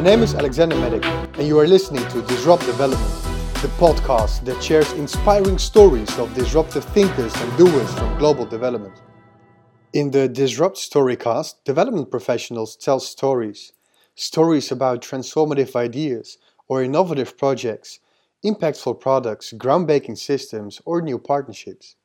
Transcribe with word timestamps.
My 0.00 0.06
name 0.06 0.22
is 0.22 0.34
Alexander 0.34 0.76
Medic, 0.76 1.04
and 1.38 1.46
you 1.46 1.58
are 1.58 1.66
listening 1.66 2.02
to 2.08 2.22
Disrupt 2.22 2.64
Development, 2.64 3.22
the 3.60 3.68
podcast 3.76 4.46
that 4.46 4.62
shares 4.62 4.90
inspiring 4.94 5.58
stories 5.58 6.18
of 6.18 6.32
disruptive 6.32 6.84
thinkers 6.84 7.34
and 7.36 7.58
doers 7.58 7.92
from 7.92 8.16
global 8.16 8.46
development. 8.46 8.94
In 9.92 10.10
the 10.10 10.26
Disrupt 10.26 10.78
Storycast, 10.78 11.64
development 11.66 12.10
professionals 12.10 12.76
tell 12.76 12.98
stories 12.98 13.74
stories 14.14 14.72
about 14.72 15.02
transformative 15.02 15.76
ideas 15.76 16.38
or 16.66 16.82
innovative 16.82 17.36
projects, 17.36 18.00
impactful 18.42 19.00
products, 19.00 19.52
groundbreaking 19.52 20.16
systems, 20.16 20.80
or 20.86 21.02
new 21.02 21.18
partnerships. 21.18 21.96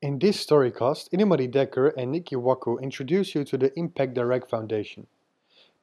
In 0.00 0.20
this 0.20 0.46
storycast, 0.46 1.10
Inemarie 1.10 1.50
Dekker 1.50 1.94
and 1.96 2.12
Nikki 2.12 2.36
Waku 2.36 2.80
introduce 2.80 3.34
you 3.34 3.42
to 3.42 3.58
the 3.58 3.76
Impact 3.76 4.14
Direct 4.14 4.48
Foundation. 4.48 5.08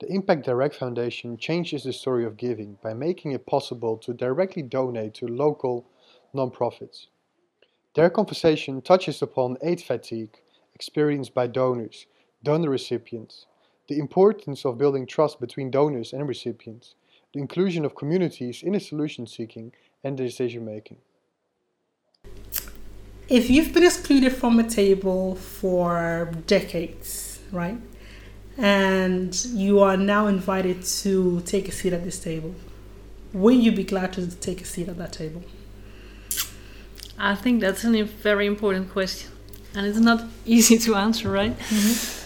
The 0.01 0.11
Impact 0.11 0.45
Direct 0.45 0.73
Foundation 0.73 1.37
changes 1.37 1.83
the 1.83 1.93
story 1.93 2.25
of 2.25 2.35
giving 2.35 2.79
by 2.81 2.95
making 2.95 3.33
it 3.33 3.45
possible 3.45 3.97
to 3.97 4.15
directly 4.15 4.63
donate 4.63 5.13
to 5.15 5.27
local 5.27 5.85
nonprofits. 6.33 7.05
Their 7.93 8.09
conversation 8.09 8.81
touches 8.81 9.21
upon 9.21 9.57
aid 9.61 9.79
fatigue 9.79 10.41
experienced 10.73 11.35
by 11.35 11.45
donors, 11.45 12.07
donor 12.41 12.71
recipients, 12.71 13.45
the 13.89 13.99
importance 13.99 14.65
of 14.65 14.79
building 14.79 15.05
trust 15.05 15.39
between 15.39 15.69
donors 15.69 16.13
and 16.13 16.27
recipients, 16.27 16.95
the 17.31 17.39
inclusion 17.39 17.85
of 17.85 17.93
communities 17.93 18.63
in 18.63 18.73
the 18.73 18.79
solution 18.79 19.27
seeking 19.27 19.71
and 20.03 20.17
decision 20.17 20.65
making. 20.65 20.97
If 23.29 23.51
you've 23.51 23.71
been 23.71 23.83
excluded 23.83 24.35
from 24.35 24.57
a 24.57 24.67
table 24.67 25.35
for 25.35 26.31
decades, 26.47 27.39
right? 27.51 27.77
And 28.61 29.43
you 29.45 29.79
are 29.79 29.97
now 29.97 30.27
invited 30.27 30.83
to 30.83 31.41
take 31.41 31.67
a 31.67 31.71
seat 31.71 31.93
at 31.93 32.03
this 32.03 32.19
table, 32.19 32.53
will 33.33 33.55
you 33.55 33.71
be 33.71 33.83
glad 33.83 34.13
to 34.13 34.27
take 34.27 34.61
a 34.61 34.65
seat 34.65 34.87
at 34.87 34.97
that 34.99 35.11
table? 35.11 35.41
I 37.17 37.33
think 37.35 37.59
that's 37.59 37.83
a 37.83 38.03
very 38.03 38.45
important 38.45 38.91
question, 38.91 39.31
and 39.73 39.87
it's 39.87 39.99
not 39.99 40.23
easy 40.45 40.77
to 40.77 40.95
answer, 40.95 41.31
right? 41.31 41.57
Mm-hmm. 41.57 42.19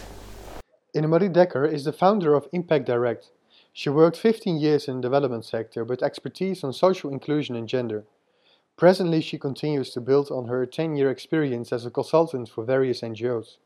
Inemarie 0.99 1.33
Dekker 1.33 1.71
is 1.71 1.85
the 1.85 1.93
founder 1.93 2.33
of 2.33 2.47
Impact 2.51 2.85
Direct. 2.85 3.29
She 3.71 3.89
worked 3.89 4.17
15 4.17 4.57
years 4.57 4.87
in 4.87 4.97
the 4.97 5.01
development 5.01 5.45
sector 5.45 5.83
with 5.83 6.03
expertise 6.03 6.63
on 6.63 6.71
social 6.71 7.11
inclusion 7.11 7.55
and 7.55 7.67
gender. 7.67 8.05
Presently, 8.77 9.21
she 9.21 9.37
continues 9.37 9.89
to 9.91 10.01
build 10.01 10.31
on 10.31 10.47
her 10.47 10.65
10 10.65 10.95
year 10.95 11.09
experience 11.09 11.71
as 11.71 11.85
a 11.85 11.91
consultant 11.91 12.49
for 12.49 12.63
various 12.63 13.01
NGOs. 13.01 13.57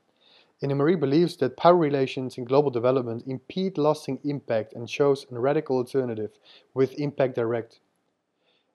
Marie 0.62 0.96
believes 0.96 1.38
that 1.38 1.56
power 1.56 1.78
relations 1.78 2.38
in 2.38 2.44
global 2.44 2.70
development 2.70 3.24
impede 3.26 3.78
lasting 3.78 4.20
impact 4.26 4.74
and 4.74 4.90
shows 4.90 5.26
a 5.32 5.40
radical 5.40 5.78
alternative 5.78 6.32
with 6.74 7.00
Impact 7.00 7.36
Direct. 7.36 7.80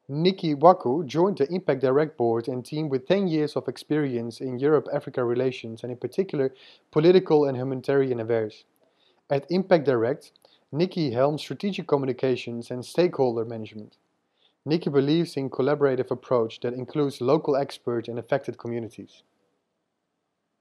Nikki 0.08 0.54
Waku 0.54 1.06
joined 1.06 1.38
the 1.38 1.50
Impact 1.52 1.82
Direct 1.82 2.16
board 2.16 2.48
and 2.48 2.64
team 2.64 2.88
with 2.88 3.06
10 3.06 3.28
years 3.28 3.54
of 3.54 3.68
experience 3.68 4.40
in 4.40 4.58
Europe 4.58 4.88
Africa 4.92 5.24
relations 5.24 5.82
and, 5.82 5.92
in 5.92 5.98
particular, 5.98 6.54
political 6.90 7.44
and 7.44 7.56
humanitarian 7.56 8.20
affairs. 8.20 8.64
At 9.28 9.50
Impact 9.50 9.84
Direct, 9.84 10.32
Nikki 10.72 11.10
helms 11.10 11.42
strategic 11.42 11.86
communications 11.86 12.70
and 12.70 12.84
stakeholder 12.84 13.44
management. 13.44 13.96
Nikki 14.66 14.88
believes 14.90 15.36
in 15.36 15.50
collaborative 15.50 16.10
approach 16.10 16.60
that 16.60 16.74
includes 16.74 17.20
local 17.20 17.56
experts 17.56 18.08
and 18.08 18.18
affected 18.18 18.56
communities. 18.56 19.22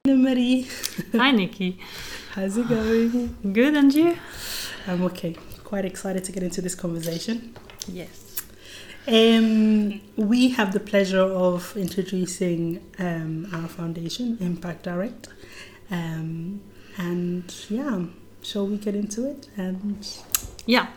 Marie. 0.06 0.68
Hi, 1.14 1.32
Nikki. 1.32 1.80
How's 2.32 2.58
it 2.58 2.68
going? 2.68 3.38
Good, 3.54 3.73
and 3.78 3.94
you? 3.94 4.18
I'm 4.86 5.02
okay. 5.04 5.34
Quite 5.64 5.86
excited 5.86 6.26
to 6.26 6.34
get 6.34 6.44
into 6.44 6.62
this 6.62 6.76
conversation. 6.76 7.56
Yes. 7.88 8.42
Um, 9.08 10.02
we 10.18 10.50
have 10.50 10.73
the 10.73 10.82
pleasure 10.82 11.22
of 11.22 11.78
introducing 11.78 12.82
um, 13.00 13.48
our 13.54 13.70
foundation, 13.70 14.38
Impact 14.42 14.83
Direct. 14.83 15.30
Um, 15.89 16.60
and 16.98 17.56
yeah, 17.70 18.04
shall 18.42 18.67
we 18.67 18.76
get 18.76 18.95
into 18.95 19.26
it? 19.26 19.48
And 19.56 20.06
yeah. 20.66 20.88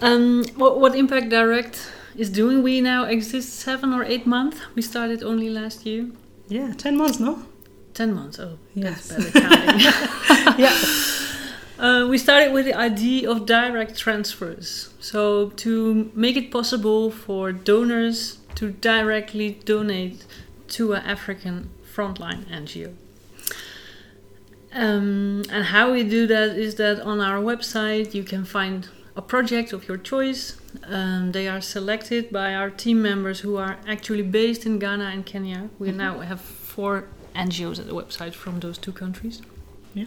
Um, 0.00 0.44
what, 0.54 0.78
what 0.78 0.94
Impact 0.94 1.28
Direct 1.28 1.90
is 2.16 2.30
doing, 2.30 2.62
we 2.62 2.80
now 2.80 3.02
exist 3.02 3.52
seven 3.58 3.92
or 3.92 4.04
eight 4.04 4.28
months. 4.28 4.60
We 4.76 4.82
started 4.82 5.24
only 5.24 5.50
last 5.50 5.84
year. 5.84 6.08
Yeah, 6.46 6.72
10 6.72 6.96
months, 6.96 7.18
no? 7.18 7.46
10 7.94 8.14
months. 8.14 8.38
Oh, 8.38 8.58
yes. 8.74 9.08
that's 9.08 9.30
better 9.30 9.48
counting. 9.48 10.58
yeah. 10.58 10.76
Uh, 11.80 12.06
we 12.06 12.18
started 12.18 12.52
with 12.52 12.66
the 12.66 12.74
idea 12.74 13.30
of 13.30 13.46
direct 13.46 13.96
transfers. 13.96 14.92
So, 15.00 15.48
to 15.64 16.12
make 16.14 16.36
it 16.36 16.50
possible 16.50 17.10
for 17.10 17.52
donors 17.52 18.36
to 18.56 18.70
directly 18.70 19.52
donate 19.64 20.26
to 20.68 20.92
an 20.92 21.02
African 21.06 21.70
frontline 21.94 22.44
NGO. 22.50 22.92
Um, 24.72 25.42
and 25.50 25.64
how 25.64 25.92
we 25.92 26.04
do 26.04 26.26
that 26.26 26.50
is 26.56 26.76
that 26.76 27.00
on 27.00 27.20
our 27.20 27.40
website 27.40 28.14
you 28.14 28.22
can 28.22 28.44
find 28.44 28.88
a 29.16 29.22
project 29.22 29.72
of 29.72 29.88
your 29.88 29.96
choice. 29.96 30.60
Um, 30.84 31.32
they 31.32 31.48
are 31.48 31.60
selected 31.60 32.30
by 32.30 32.54
our 32.54 32.70
team 32.70 33.02
members 33.02 33.40
who 33.40 33.56
are 33.56 33.78
actually 33.86 34.22
based 34.22 34.66
in 34.66 34.78
Ghana 34.78 35.04
and 35.04 35.26
Kenya. 35.26 35.70
We 35.78 35.88
mm-hmm. 35.88 35.96
now 35.96 36.20
have 36.20 36.40
four 36.40 37.08
NGOs 37.46 37.78
at 37.78 37.86
the 37.86 37.94
website 37.94 38.34
from 38.34 38.60
those 38.60 38.78
two 38.78 38.92
countries. 38.92 39.42
Yeah. 39.94 40.06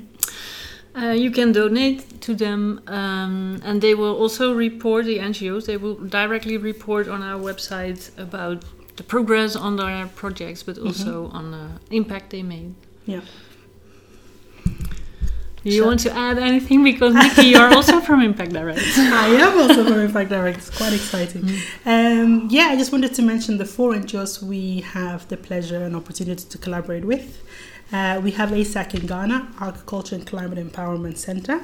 Uh, 0.95 1.11
you 1.11 1.31
can 1.31 1.51
donate 1.51 2.21
to 2.21 2.35
them, 2.35 2.79
um, 2.87 3.59
and 3.63 3.81
they 3.81 3.95
will 3.95 4.15
also 4.15 4.53
report 4.53 5.05
the 5.05 5.17
NGOs. 5.17 5.65
They 5.65 5.77
will 5.77 5.95
directly 5.95 6.57
report 6.57 7.07
on 7.07 7.23
our 7.23 7.39
website 7.39 8.15
about 8.17 8.63
the 8.95 9.03
progress 9.03 9.55
on 9.55 9.75
their 9.75 10.07
projects, 10.07 10.61
but 10.61 10.75
mm-hmm. 10.75 10.87
also 10.87 11.27
mm-hmm. 11.27 11.37
on 11.37 11.51
the 11.51 11.95
impact 11.95 12.29
they 12.29 12.43
made. 12.43 12.75
Yeah. 13.05 13.21
Do 15.63 15.69
you 15.69 15.81
so 15.81 15.87
want 15.87 16.01
to 16.01 16.13
add 16.13 16.37
anything? 16.37 16.83
Because 16.83 17.13
Nikki, 17.13 17.47
you're 17.47 17.73
also 17.73 18.01
from 18.01 18.21
Impact 18.21 18.51
Direct. 18.51 18.79
I 18.97 19.27
am 19.27 19.57
also 19.57 19.85
from 19.85 19.99
Impact 19.99 20.29
Direct. 20.29 20.57
It's 20.57 20.69
quite 20.69 20.91
exciting. 20.91 21.43
Mm. 21.43 21.63
Um, 21.85 22.47
yeah, 22.51 22.67
I 22.67 22.75
just 22.75 22.91
wanted 22.91 23.13
to 23.13 23.21
mention 23.21 23.57
the 23.57 23.65
four 23.65 23.93
NGOs 23.93 24.43
we 24.43 24.81
have 24.81 25.25
the 25.29 25.37
pleasure 25.37 25.81
and 25.85 25.95
opportunity 25.95 26.43
to 26.43 26.57
collaborate 26.57 27.05
with. 27.05 27.41
Uh, 27.93 28.19
we 28.21 28.31
have 28.31 28.49
ASAC 28.49 28.93
in 28.95 29.07
Ghana, 29.07 29.53
Agriculture 29.61 30.15
and 30.15 30.27
Climate 30.27 30.59
Empowerment 30.59 31.15
Center. 31.15 31.61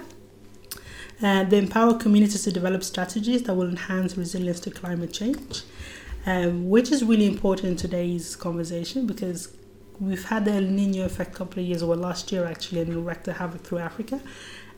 Uh, 1.22 1.44
they 1.44 1.58
empower 1.58 1.96
communities 1.96 2.44
to 2.44 2.52
develop 2.54 2.84
strategies 2.84 3.44
that 3.44 3.54
will 3.54 3.68
enhance 3.68 4.18
resilience 4.18 4.62
to 4.62 4.72
climate 4.72 5.12
change, 5.12 5.64
um, 6.26 6.70
which 6.70 6.90
is 6.90 7.04
really 7.04 7.26
important 7.26 7.68
in 7.68 7.76
today's 7.76 8.38
conversation 8.38 9.06
because 9.06 9.50
we've 10.00 10.26
had 10.26 10.46
the 10.46 10.52
El 10.52 10.62
Nino 10.62 11.06
effect 11.06 11.36
a 11.36 11.38
couple 11.38 11.62
of 11.62 11.68
years, 11.68 11.84
or 11.84 11.96
last 11.96 12.32
year 12.32 12.46
actually, 12.46 12.82
and 12.82 12.94
it 12.94 12.98
wreaked 12.98 13.28
havoc 13.28 13.62
through 13.62 13.80
Africa. 13.80 14.22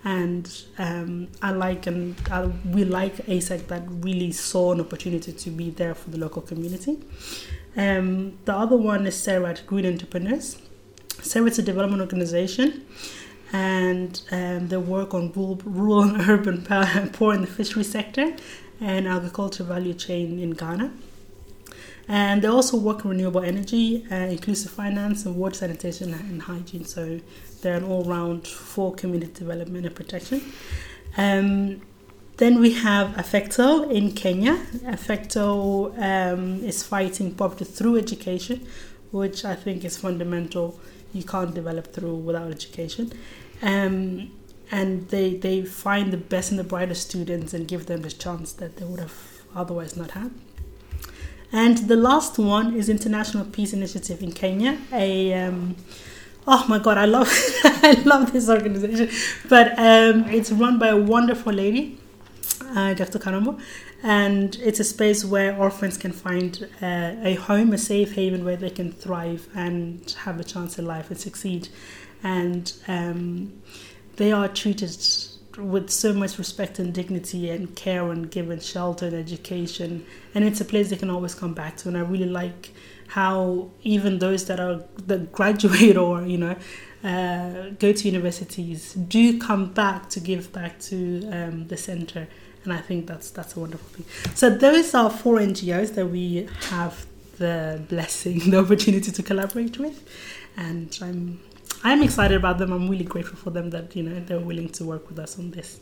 And 0.04 0.52
um, 0.80 1.28
I 1.42 1.52
like 1.52 1.86
and 1.86 2.16
I, 2.32 2.46
we 2.66 2.86
like 2.86 3.18
ASAC 3.28 3.68
that 3.68 3.84
really 3.88 4.32
saw 4.32 4.72
an 4.72 4.82
opportunity 4.82 5.32
to 5.32 5.50
be 5.52 5.70
there 5.70 5.94
for 5.94 6.10
the 6.10 6.18
local 6.18 6.42
community. 6.42 6.98
Um, 7.78 8.38
the 8.46 8.54
other 8.54 8.76
one 8.76 9.06
is 9.06 9.16
CERAT 9.16 9.66
Green 9.68 9.86
Entrepreneurs. 9.86 10.58
CERAT's 11.22 11.60
a 11.60 11.62
development 11.62 12.02
organization 12.02 12.84
and 13.54 14.22
um, 14.32 14.70
they 14.70 14.78
work 14.78 15.14
on 15.14 15.32
rural, 15.34 15.62
rural 15.66 16.04
and 16.04 16.22
urban 16.30 16.64
poor 17.12 17.34
in 17.34 17.42
the 17.42 17.48
fishery 17.48 17.84
sector 17.84 18.36
and 18.80 19.08
agriculture 19.08 19.64
value 19.64 19.94
chain 19.94 20.40
in 20.40 20.52
Ghana. 20.52 20.92
And 22.08 22.42
they 22.42 22.48
also 22.48 22.78
work 22.78 23.04
in 23.04 23.12
renewable 23.12 23.42
energy, 23.42 24.06
uh, 24.12 24.16
inclusive 24.16 24.72
finance, 24.72 25.26
and 25.26 25.36
water 25.36 25.56
sanitation 25.56 26.14
and 26.14 26.42
hygiene. 26.42 26.86
So 26.86 27.20
they're 27.62 27.78
an 27.78 27.84
all 27.84 28.04
round 28.04 28.48
for 28.48 28.94
community 28.94 29.32
development 29.34 29.86
and 29.86 29.96
protection. 29.96 30.42
Um, 31.18 31.82
then 32.38 32.60
we 32.60 32.74
have 32.74 33.10
Affecto 33.16 33.92
in 33.92 34.14
Kenya. 34.14 34.56
Affecto 34.84 35.96
um, 36.02 36.64
is 36.64 36.82
fighting 36.84 37.36
poverty 37.36 37.66
through 37.66 37.98
education, 37.98 38.66
which 39.12 39.46
I 39.46 39.56
think 39.56 39.86
is 39.86 39.98
fundamental. 39.98 40.80
You 41.14 41.24
can't 41.24 41.54
develop 41.54 41.94
through 41.94 42.16
without 42.16 42.50
education. 42.50 43.14
Um, 43.62 44.32
and 44.72 45.08
they, 45.10 45.36
they 45.36 45.64
find 45.64 46.12
the 46.12 46.18
best 46.18 46.50
and 46.52 46.60
the 46.60 46.64
brightest 46.64 47.10
students 47.10 47.54
and 47.54 47.68
give 47.68 47.86
them 47.86 48.02
the 48.02 48.10
chance 48.10 48.54
that 48.54 48.78
they 48.78 48.86
would 48.86 49.02
have 49.02 49.44
otherwise 49.54 49.96
not 49.96 50.12
had. 50.12 50.32
And 51.54 51.78
the 51.80 51.98
last 51.98 52.40
one 52.40 52.76
is 52.76 52.88
International 52.88 53.44
Peace 53.44 53.74
Initiative 53.74 54.24
in 54.24 54.32
Kenya. 54.32 54.78
A 54.94 55.34
um, 55.34 55.76
oh 56.48 56.66
my 56.70 56.80
god, 56.80 56.98
I 56.98 57.06
love 57.06 57.28
I 57.64 58.02
love 58.06 58.32
this 58.32 58.50
organization, 58.50 59.10
but 59.50 59.78
um, 59.78 60.26
it's 60.30 60.52
run 60.52 60.80
by 60.80 60.88
a 60.88 60.98
wonderful 60.98 61.52
lady, 61.52 61.98
uh, 62.76 62.94
Dr. 62.94 63.20
Karambu, 63.20 63.60
and 64.02 64.56
it's 64.62 64.80
a 64.80 64.86
space 64.86 65.26
where 65.26 65.58
orphans 65.58 65.98
can 65.98 66.14
find 66.14 66.70
uh, 66.82 67.16
a 67.22 67.36
home, 67.36 67.74
a 67.74 67.78
safe 67.78 68.14
haven 68.14 68.46
where 68.46 68.58
they 68.58 68.70
can 68.70 68.94
thrive 68.94 69.50
and 69.54 70.16
have 70.24 70.40
a 70.40 70.46
chance 70.46 70.80
in 70.80 70.86
life 70.86 71.10
and 71.12 71.20
succeed, 71.20 71.68
and 72.24 72.74
um, 72.88 73.52
they 74.16 74.32
are 74.32 74.48
treated 74.48 74.96
with 75.62 75.90
so 75.90 76.14
much 76.14 76.38
respect 76.38 76.80
and 76.80 76.94
dignity 76.94 77.50
and 77.50 77.76
care 77.76 78.10
and 78.12 78.30
given 78.32 78.60
shelter 78.60 79.08
and 79.08 79.16
education. 79.16 80.06
And 80.34 80.44
it's 80.44 80.62
a 80.62 80.66
place 80.66 80.90
they 80.90 80.96
can 80.96 81.10
always 81.10 81.36
come 81.36 81.54
back 81.54 81.78
to. 81.78 81.90
And 81.90 81.98
i 81.98 82.02
really 82.02 82.26
like 82.26 82.72
how 83.08 83.70
even 83.84 84.20
those 84.20 84.46
that 84.46 84.60
are 84.60 84.84
that 85.08 85.32
graduate 85.32 85.98
or 86.06 86.26
you 86.26 86.38
know 86.38 86.56
uh, 87.04 87.70
go 87.80 87.92
to 87.92 88.08
universities 88.08 88.94
do 88.94 89.40
come 89.40 89.74
back 89.74 90.10
to 90.10 90.20
give 90.20 90.52
back 90.54 90.80
to 90.80 91.28
um, 91.32 91.68
the 91.68 91.78
center. 91.78 92.28
And 92.64 92.72
i 92.74 92.78
think 92.78 93.08
that's 93.08 93.32
that's 93.32 93.56
a 93.56 93.60
wonderful 93.60 93.90
thing. 93.90 94.06
So 94.36 94.50
those 94.50 94.94
are 94.94 95.10
four 95.10 95.40
ngos 95.40 95.96
that 95.96 96.08
we 96.08 96.48
have 96.70 97.06
the 97.38 97.82
blessing 97.90 98.40
the 98.52 98.60
opportunity 98.60 99.12
to 99.12 99.24
collaborate 99.24 99.78
with. 99.78 100.04
And 100.58 100.98
i'm 101.02 101.40
I'm 101.84 102.04
excited 102.04 102.38
about 102.38 102.58
them. 102.58 102.72
I'm 102.72 102.88
really 102.90 103.06
grateful 103.06 103.38
for 103.38 103.50
them 103.50 103.70
that 103.72 103.96
you 103.96 104.04
know 104.04 104.20
they're 104.20 104.40
willing 104.40 104.70
to 104.70 104.86
work 104.86 105.10
with 105.10 105.20
us 105.20 105.38
on 105.40 105.52
this. 105.52 105.80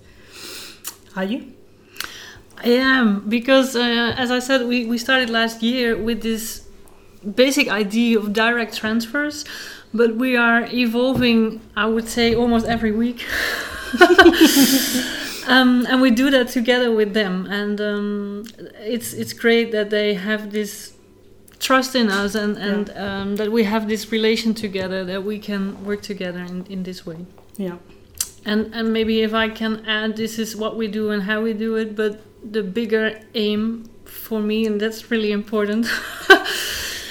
Are 1.16 1.24
you? 1.24 1.54
I 2.58 2.70
am 2.70 3.30
because, 3.30 3.76
uh, 3.76 4.14
as 4.18 4.32
I 4.32 4.40
said, 4.40 4.68
we, 4.68 4.86
we 4.86 4.98
started 4.98 5.30
last 5.30 5.62
year 5.64 5.98
with 5.98 6.22
this 6.22 6.68
basic 7.36 7.70
idea 7.70 8.20
of 8.20 8.34
direct 8.34 8.76
transfers, 8.78 9.46
but 9.94 10.16
we 10.16 10.36
are 10.36 10.68
evolving. 10.72 11.62
I 11.76 11.86
would 11.86 12.08
say 12.08 12.36
almost 12.36 12.66
every 12.66 12.92
week. 12.92 13.26
um, 15.48 15.86
and 15.90 16.02
we 16.02 16.12
do 16.12 16.30
that 16.30 16.50
together 16.50 16.92
with 16.92 17.14
them, 17.14 17.46
and 17.48 17.82
um, 17.82 18.46
it's 18.80 19.14
it's 19.14 19.34
great 19.34 19.72
that 19.72 19.90
they 19.90 20.14
have 20.14 20.52
this 20.52 20.94
trust 21.60 21.96
in 21.96 22.10
us 22.10 22.36
and, 22.36 22.58
and 22.58 22.88
yeah. 22.88 23.22
um, 23.22 23.36
that 23.36 23.52
we 23.52 23.64
have 23.66 23.88
this 23.88 24.12
relation 24.12 24.54
together 24.54 25.04
that 25.04 25.24
we 25.24 25.38
can 25.38 25.84
work 25.86 26.02
together 26.02 26.40
in, 26.40 26.66
in 26.68 26.84
this 26.84 27.06
way 27.06 27.26
yeah 27.58 27.78
and 28.46 28.74
and 28.74 28.94
maybe 28.94 29.22
if 29.22 29.34
i 29.34 29.50
can 29.50 29.86
add 29.86 30.16
this 30.16 30.40
is 30.40 30.56
what 30.56 30.78
we 30.78 30.88
do 30.88 31.12
and 31.12 31.24
how 31.24 31.42
we 31.42 31.54
do 31.54 31.76
it 31.76 31.96
but 31.96 32.22
the 32.52 32.64
bigger 32.64 33.20
aim 33.36 33.90
for 34.06 34.40
me 34.40 34.66
and 34.66 34.80
that's 34.80 35.12
really 35.12 35.32
important 35.32 35.86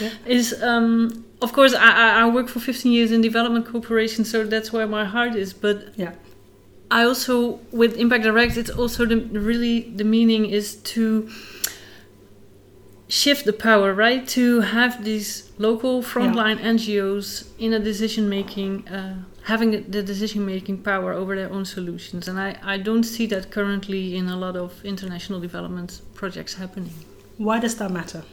yeah. 0.00 0.10
is 0.26 0.60
um, 0.62 1.24
of 1.42 1.52
course 1.52 1.74
I, 1.74 2.20
I 2.22 2.28
work 2.28 2.48
for 2.48 2.60
15 2.60 2.90
years 2.90 3.12
in 3.12 3.20
development 3.20 3.66
cooperation 3.66 4.24
so 4.24 4.44
that's 4.44 4.72
where 4.72 4.86
my 4.86 5.04
heart 5.04 5.34
is 5.34 5.52
but 5.52 5.92
yeah 5.96 6.12
i 6.90 7.04
also 7.04 7.60
with 7.70 7.96
impact 7.96 8.24
direct 8.24 8.56
it's 8.56 8.70
also 8.70 9.04
the 9.04 9.16
really 9.16 9.82
the 9.90 10.04
meaning 10.04 10.46
is 10.46 10.76
to 10.76 11.28
shift 13.08 13.44
the 13.46 13.52
power, 13.52 13.94
right? 13.94 14.26
To 14.28 14.60
have 14.60 15.05
these 15.05 15.50
local 15.58 16.02
frontline 16.02 16.58
yeah. 16.58 16.72
NGOs 16.72 17.49
in 17.58 17.72
a 17.72 17.78
decision 17.78 18.28
making, 18.28 18.87
uh, 18.88 19.22
having 19.44 19.70
the 19.90 20.02
decision 20.02 20.44
making 20.44 20.82
power 20.82 21.12
over 21.12 21.34
their 21.34 21.50
own 21.50 21.64
solutions. 21.64 22.28
And 22.28 22.38
I, 22.38 22.56
I 22.62 22.76
don't 22.78 23.05
see 23.05 23.26
that 23.26 23.50
currently 23.50 24.16
in 24.16 24.28
a 24.28 24.37
lot 24.37 24.56
of 24.56 24.84
international 24.84 25.40
development 25.40 26.02
projects 26.14 26.55
happening. 26.55 26.93
Why 27.38 27.58
does 27.58 27.76
that 27.76 27.90
matter? 27.90 28.25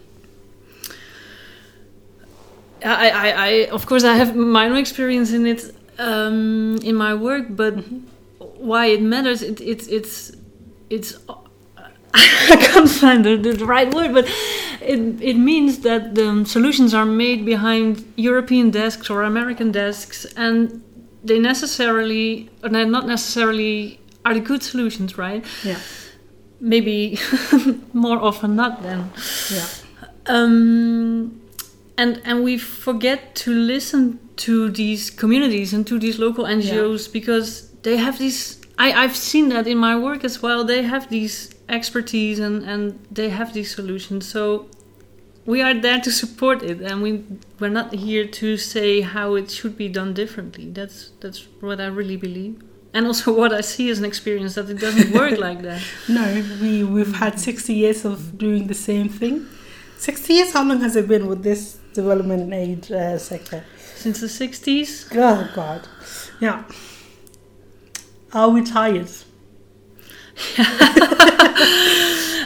I, 2.83 3.10
I, 3.10 3.30
I 3.30 3.50
of 3.71 3.86
course, 3.86 4.04
I 4.04 4.16
have 4.16 4.36
my 4.36 4.68
own 4.68 4.78
experience 4.78 5.31
in 5.31 5.48
it 5.48 5.74
um, 5.98 6.78
in 6.83 6.95
my 6.95 7.13
work, 7.13 7.45
but 7.50 7.78
mm-hmm. 7.78 8.00
why 8.39 8.88
it 8.88 9.01
matters, 9.01 9.42
it, 9.42 9.62
it, 9.62 9.88
it's 9.88 10.33
it's 10.89 11.18
I 12.50 12.56
can't 12.56 12.89
find 12.89 13.25
the, 13.25 13.35
the, 13.35 13.65
right 13.65 13.94
word, 13.94 14.13
but 14.13 14.25
it, 14.81 15.00
it 15.21 15.38
means 15.38 15.79
that 15.79 16.15
the 16.15 16.45
solutions 16.45 16.94
are 16.94 17.06
made 17.06 17.45
behind 17.45 18.06
European 18.15 18.71
desks 18.71 19.09
or 19.09 19.23
American 19.23 19.71
desks, 19.71 20.25
and 20.38 20.81
they 21.25 21.39
necessarily, 21.39 22.50
or 22.63 22.69
they're 22.69 22.85
not 22.85 23.06
necessarily, 23.06 24.00
are 24.23 24.33
the 24.33 24.39
good 24.39 24.63
solutions, 24.63 25.17
right? 25.17 25.44
Yeah. 25.63 25.79
Maybe 26.62 27.19
more 27.94 28.21
often 28.21 28.56
not 28.56 28.81
then. 28.81 29.11
Yeah. 29.51 29.68
Um, 30.27 31.41
and 31.97 32.21
and 32.23 32.44
we 32.44 32.57
forget 32.57 33.35
to 33.35 33.51
listen 33.51 34.19
to 34.38 34.69
these 34.69 35.09
communities 35.09 35.73
and 35.73 35.85
to 35.88 36.00
these 36.00 36.18
local 36.18 36.45
NGOs 36.45 37.07
yeah. 37.07 37.13
because 37.13 37.69
they 37.83 37.97
have 37.97 38.19
these. 38.19 38.61
I, 38.77 38.91
I've 39.03 39.15
seen 39.15 39.50
that 39.50 39.68
in 39.68 39.77
my 39.77 39.97
work 39.97 40.23
as 40.23 40.41
well. 40.41 40.63
They 40.63 40.83
have 40.83 41.09
these 41.09 41.55
expertise 41.67 42.39
and, 42.39 42.63
and 42.63 43.06
they 43.12 43.29
have 43.29 43.53
these 43.53 43.73
solutions. 43.73 44.27
So 44.27 44.67
we 45.45 45.62
are 45.62 45.73
there 45.73 46.01
to 46.01 46.12
support 46.12 46.63
it 46.63 46.81
and 46.81 47.01
we 47.01 47.23
we're 47.59 47.69
not 47.69 47.94
here 47.94 48.25
to 48.25 48.57
say 48.57 49.01
how 49.01 49.35
it 49.35 49.51
should 49.51 49.77
be 49.77 49.88
done 49.88 50.13
differently. 50.13 50.69
That's 50.69 51.12
that's 51.19 51.47
what 51.59 51.79
I 51.79 51.88
really 51.88 52.17
believe. 52.17 52.62
And 52.94 53.06
also 53.06 53.33
what 53.35 53.53
I 53.53 53.62
see 53.62 53.89
as 53.89 54.00
an 54.00 54.06
experience 54.06 54.56
that 54.56 54.69
it 54.69 54.79
doesn't 54.79 55.12
work 55.13 55.38
like 55.47 55.62
that. 55.62 55.81
No, 56.07 56.44
we 56.62 56.83
we've 56.83 57.15
had 57.15 57.39
sixty 57.39 57.73
years 57.73 58.06
of 58.06 58.38
doing 58.38 58.68
the 58.68 58.73
same 58.73 59.09
thing. 59.09 59.47
Sixty 59.97 60.33
years? 60.33 60.53
How 60.53 60.63
long 60.63 60.81
has 60.81 60.95
it 60.95 61.07
been 61.07 61.27
with 61.27 61.44
this 61.44 61.77
development 61.94 62.53
aid 62.53 62.91
uh, 62.91 63.18
sector? 63.18 63.63
Since 63.95 64.21
the 64.21 64.29
sixties. 64.29 65.07
Oh 65.13 65.50
God, 65.56 65.88
yeah. 66.39 66.63
Are 68.33 68.50
we 68.50 68.63
tired? 68.63 69.09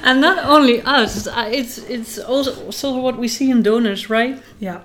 and 0.04 0.22
not 0.22 0.46
only 0.46 0.82
us, 0.82 1.28
it's 1.28 1.78
it's 1.90 2.20
also 2.20 2.66
also 2.66 3.00
what 3.00 3.18
we 3.18 3.28
see 3.28 3.50
in 3.50 3.64
donors, 3.64 4.10
right? 4.10 4.42
Yeah. 4.60 4.82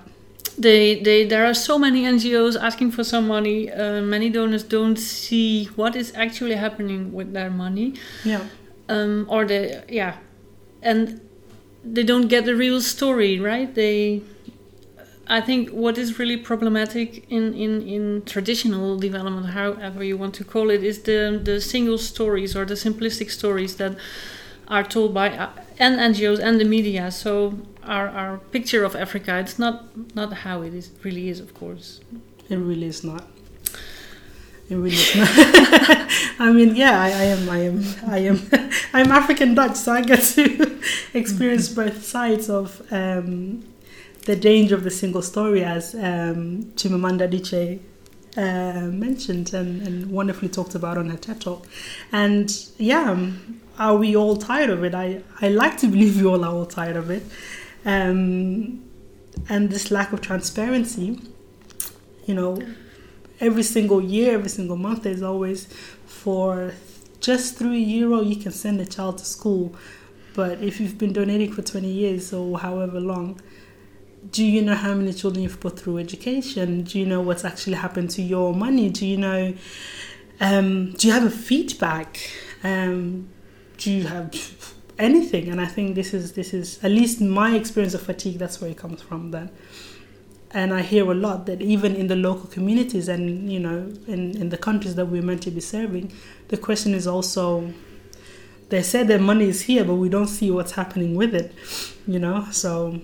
They, 0.57 1.01
they, 1.01 1.25
there 1.25 1.45
are 1.45 1.53
so 1.53 1.77
many 1.77 2.03
NGOs 2.03 2.55
asking 2.57 2.91
for 2.91 3.03
some 3.03 3.27
money. 3.27 3.69
Uh, 3.69 4.01
many 4.01 4.29
donors 4.29 4.63
don't 4.63 4.95
see 4.95 5.65
what 5.75 5.97
is 5.97 6.13
actually 6.15 6.55
happening 6.55 7.11
with 7.11 7.33
their 7.33 7.49
money. 7.49 7.95
Yeah. 8.23 8.41
Um, 8.87 9.25
or 9.29 9.43
they, 9.43 9.83
yeah, 9.89 10.15
and 10.81 11.19
they 11.83 12.03
don't 12.03 12.27
get 12.27 12.45
the 12.45 12.55
real 12.55 12.79
story, 12.79 13.37
right? 13.39 13.73
They 13.73 14.21
I 15.27 15.41
think 15.41 15.69
what 15.69 15.97
is 15.97 16.19
really 16.19 16.37
problematic 16.37 17.25
in, 17.31 17.53
in, 17.53 17.81
in 17.81 18.21
traditional 18.25 18.97
development, 18.97 19.47
however 19.47 20.03
you 20.03 20.17
want 20.17 20.35
to 20.35 20.43
call 20.43 20.69
it, 20.69 20.83
is 20.83 21.01
the, 21.01 21.39
the 21.43 21.59
single 21.59 21.97
stories 21.97 22.55
or 22.55 22.65
the 22.65 22.75
simplistic 22.75 23.31
stories 23.31 23.77
that 23.77 23.97
are 24.67 24.83
told 24.83 25.13
by 25.13 25.29
uh, 25.29 25.49
and 25.79 25.99
NGOs 25.99 26.39
and 26.39 26.59
the 26.59 26.65
media. 26.65 27.11
So 27.11 27.57
our, 27.83 28.07
our 28.07 28.37
picture 28.37 28.83
of 28.83 28.95
Africa, 28.95 29.37
it's 29.37 29.59
not 29.59 30.15
not 30.15 30.33
how 30.33 30.61
it 30.61 30.73
is 30.73 30.91
really 31.03 31.29
is, 31.29 31.39
of 31.39 31.53
course. 31.53 32.01
It 32.49 32.57
really 32.57 32.87
is 32.87 33.03
not. 33.03 33.25
It 34.67 34.75
really 34.75 34.95
is 34.95 35.15
not. 35.15 35.29
I 36.39 36.51
mean, 36.51 36.75
yeah, 36.75 36.99
I, 36.99 37.09
I, 37.09 37.23
am, 37.35 37.49
I 37.49 37.57
am, 37.59 37.83
I 38.07 38.17
am, 38.17 38.39
I'm 38.93 39.11
African 39.11 39.53
Dutch, 39.53 39.75
so 39.75 39.91
I 39.91 40.01
get 40.01 40.21
to 40.21 40.79
experience 41.13 41.69
both 41.69 42.03
sides 42.03 42.49
of 42.49 42.81
um, 42.91 43.63
the 44.25 44.35
danger 44.35 44.75
of 44.75 44.83
the 44.83 44.91
single 44.91 45.21
story, 45.21 45.63
as 45.63 45.95
um, 45.95 46.63
Chimamanda 46.75 47.29
Adichie 47.29 47.79
uh, 48.37 48.87
mentioned 48.87 49.53
and, 49.53 49.81
and, 49.87 50.11
wonderfully 50.11 50.49
talked 50.49 50.75
about 50.75 50.97
on 50.97 51.09
her 51.09 51.17
TED 51.17 51.39
talk. 51.39 51.67
And 52.11 52.51
yeah, 52.77 53.11
um, 53.11 53.61
are 53.79 53.95
we 53.95 54.15
all 54.15 54.35
tired 54.35 54.69
of 54.69 54.83
it? 54.83 54.93
I, 54.93 55.21
I 55.41 55.49
like 55.49 55.77
to 55.77 55.87
believe 55.87 56.19
we 56.19 56.27
all 56.27 56.43
are 56.43 56.51
all 56.53 56.65
tired 56.65 56.97
of 56.97 57.09
it. 57.09 57.23
Um, 57.85 58.83
and 59.47 59.69
this 59.69 59.91
lack 59.91 60.11
of 60.11 60.21
transparency, 60.21 61.19
you 62.25 62.33
know, 62.33 62.61
every 63.39 63.63
single 63.63 64.01
year, 64.01 64.33
every 64.33 64.49
single 64.49 64.77
month, 64.77 65.03
there's 65.03 65.21
always 65.21 65.67
for 66.05 66.73
just 67.19 67.55
three 67.55 67.83
euro 67.83 68.21
you 68.21 68.35
can 68.35 68.51
send 68.51 68.81
a 68.81 68.85
child 68.85 69.19
to 69.19 69.25
school. 69.25 69.75
But 70.33 70.61
if 70.61 70.79
you've 70.79 70.97
been 70.97 71.13
donating 71.13 71.53
for 71.53 71.61
20 71.61 71.87
years 71.87 72.33
or 72.33 72.59
however 72.59 72.99
long, 72.99 73.39
do 74.31 74.43
you 74.45 74.61
know 74.61 74.75
how 74.75 74.93
many 74.93 75.13
children 75.13 75.43
you've 75.43 75.59
put 75.59 75.79
through 75.79 75.97
education? 75.97 76.83
Do 76.83 76.99
you 76.99 77.05
know 77.05 77.21
what's 77.21 77.45
actually 77.45 77.75
happened 77.75 78.09
to 78.11 78.21
your 78.21 78.53
money? 78.53 78.89
Do 78.89 79.05
you 79.05 79.17
know? 79.17 79.53
Um, 80.39 80.93
do 80.93 81.07
you 81.07 81.13
have 81.13 81.23
a 81.23 81.29
feedback? 81.29 82.19
Um, 82.63 83.29
do 83.77 83.91
you 83.91 84.07
have 84.07 84.73
anything? 84.97 85.49
And 85.49 85.61
I 85.61 85.65
think 85.65 85.95
this 85.95 86.13
is 86.13 86.33
this 86.33 86.53
is 86.53 86.83
at 86.83 86.91
least 86.91 87.21
my 87.21 87.55
experience 87.55 87.93
of 87.93 88.01
fatigue. 88.01 88.39
That's 88.39 88.61
where 88.61 88.71
it 88.71 88.77
comes 88.77 89.01
from. 89.01 89.31
Then, 89.31 89.49
and 90.51 90.73
I 90.73 90.81
hear 90.81 91.09
a 91.11 91.15
lot 91.15 91.45
that 91.45 91.61
even 91.61 91.95
in 91.95 92.07
the 92.07 92.15
local 92.15 92.47
communities 92.47 93.07
and 93.07 93.51
you 93.51 93.59
know 93.59 93.93
in 94.07 94.37
in 94.37 94.49
the 94.49 94.57
countries 94.57 94.95
that 94.95 95.07
we're 95.07 95.21
meant 95.21 95.43
to 95.43 95.51
be 95.51 95.61
serving, 95.61 96.11
the 96.47 96.57
question 96.57 96.93
is 96.93 97.07
also. 97.07 97.73
They 98.69 98.81
said 98.81 99.07
their 99.07 99.19
money 99.19 99.47
is 99.47 99.61
here, 99.61 99.83
but 99.83 99.93
we 99.93 100.09
don't 100.09 100.25
see 100.25 100.49
what's 100.49 100.71
happening 100.71 101.13
with 101.13 101.35
it, 101.35 101.53
you 102.07 102.17
know. 102.17 102.47
So 102.51 102.99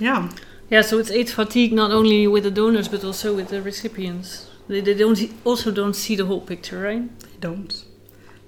yeah. 0.00 0.30
Yeah, 0.70 0.82
so 0.82 0.98
it's 0.98 1.10
aid 1.10 1.28
fatigue 1.28 1.72
not 1.72 1.90
only 1.90 2.26
with 2.26 2.44
the 2.44 2.50
donors 2.50 2.88
but 2.88 3.04
also 3.04 3.34
with 3.34 3.48
the 3.48 3.60
recipients. 3.60 4.48
They, 4.68 4.80
they 4.80 4.94
don't 4.94 5.18
also 5.44 5.70
don't 5.72 5.94
see 5.94 6.14
the 6.14 6.26
whole 6.26 6.40
picture, 6.40 6.82
right? 6.82 7.18
They 7.20 7.36
don't. 7.40 7.84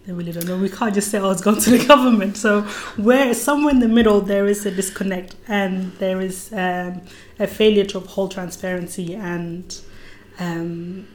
They 0.06 0.12
really 0.12 0.32
don't 0.32 0.46
know. 0.46 0.56
We 0.56 0.68
can't 0.68 0.94
just 0.94 1.10
say, 1.10 1.18
"Oh, 1.18 1.30
it's 1.30 1.42
gone 1.42 1.58
to 1.58 1.70
the 1.70 1.84
government." 1.92 2.36
So, 2.36 2.62
where 2.96 3.34
somewhere 3.34 3.74
in 3.74 3.80
the 3.80 3.88
middle 3.88 4.20
there 4.20 4.46
is 4.46 4.64
a 4.66 4.70
disconnect, 4.70 5.36
and 5.48 5.92
there 5.98 6.20
is 6.20 6.52
um, 6.52 7.02
a 7.38 7.46
failure 7.46 7.84
to 7.86 7.98
uphold 7.98 8.32
transparency 8.32 9.14
and 9.14 9.76
um, 10.38 11.06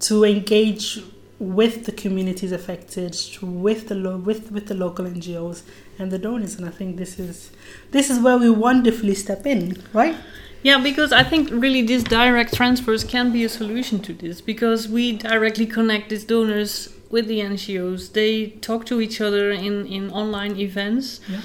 to 0.00 0.24
engage 0.24 1.02
with 1.40 1.86
the 1.86 1.92
communities 1.92 2.52
affected, 2.52 3.16
with 3.42 3.88
the 3.88 3.94
lo- 3.94 4.18
with 4.18 4.52
with 4.52 4.66
the 4.66 4.74
local 4.74 5.06
NGOs 5.06 5.62
and 5.98 6.12
the 6.12 6.18
donors. 6.18 6.54
And 6.54 6.66
I 6.66 6.70
think 6.70 6.98
this 6.98 7.18
is 7.18 7.50
this 7.90 8.10
is 8.10 8.20
where 8.20 8.38
we 8.38 8.50
wonderfully 8.50 9.14
step 9.14 9.46
in, 9.46 9.82
right? 9.92 10.14
Yeah, 10.62 10.78
because 10.78 11.10
I 11.10 11.24
think 11.24 11.48
really 11.50 11.82
these 11.82 12.04
direct 12.04 12.54
transfers 12.54 13.02
can 13.02 13.32
be 13.32 13.44
a 13.44 13.48
solution 13.48 14.00
to 14.00 14.12
this 14.12 14.42
because 14.42 14.86
we 14.86 15.16
directly 15.16 15.64
connect 15.64 16.10
these 16.10 16.24
donors 16.24 16.94
with 17.10 17.26
the 17.26 17.40
NGOs. 17.40 18.12
They 18.12 18.50
talk 18.60 18.84
to 18.86 19.00
each 19.00 19.22
other 19.22 19.50
in, 19.50 19.86
in 19.86 20.10
online 20.10 20.56
events. 20.56 21.20
Yeah. 21.28 21.40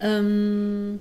Um, 0.00 1.00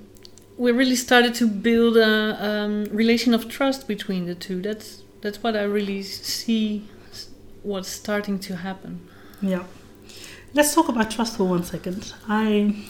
we 0.57 0.71
really 0.71 0.97
started 0.97 1.33
to 1.35 1.47
build 1.47 1.95
a 1.95 2.45
um, 2.45 2.83
relation 2.91 3.33
of 3.33 3.47
trust 3.47 3.87
between 3.87 4.25
the 4.25 4.35
two. 4.35 4.61
That's 4.61 5.03
that's 5.21 5.41
what 5.41 5.55
I 5.55 5.63
really 5.63 6.03
see 6.03 6.83
what's 7.63 7.89
starting 7.89 8.39
to 8.39 8.57
happen. 8.57 9.07
Yeah. 9.41 9.63
Let's 10.53 10.75
talk 10.75 10.89
about 10.89 11.09
trust 11.09 11.37
for 11.37 11.45
one 11.45 11.63
second. 11.63 12.13
I 12.27 12.85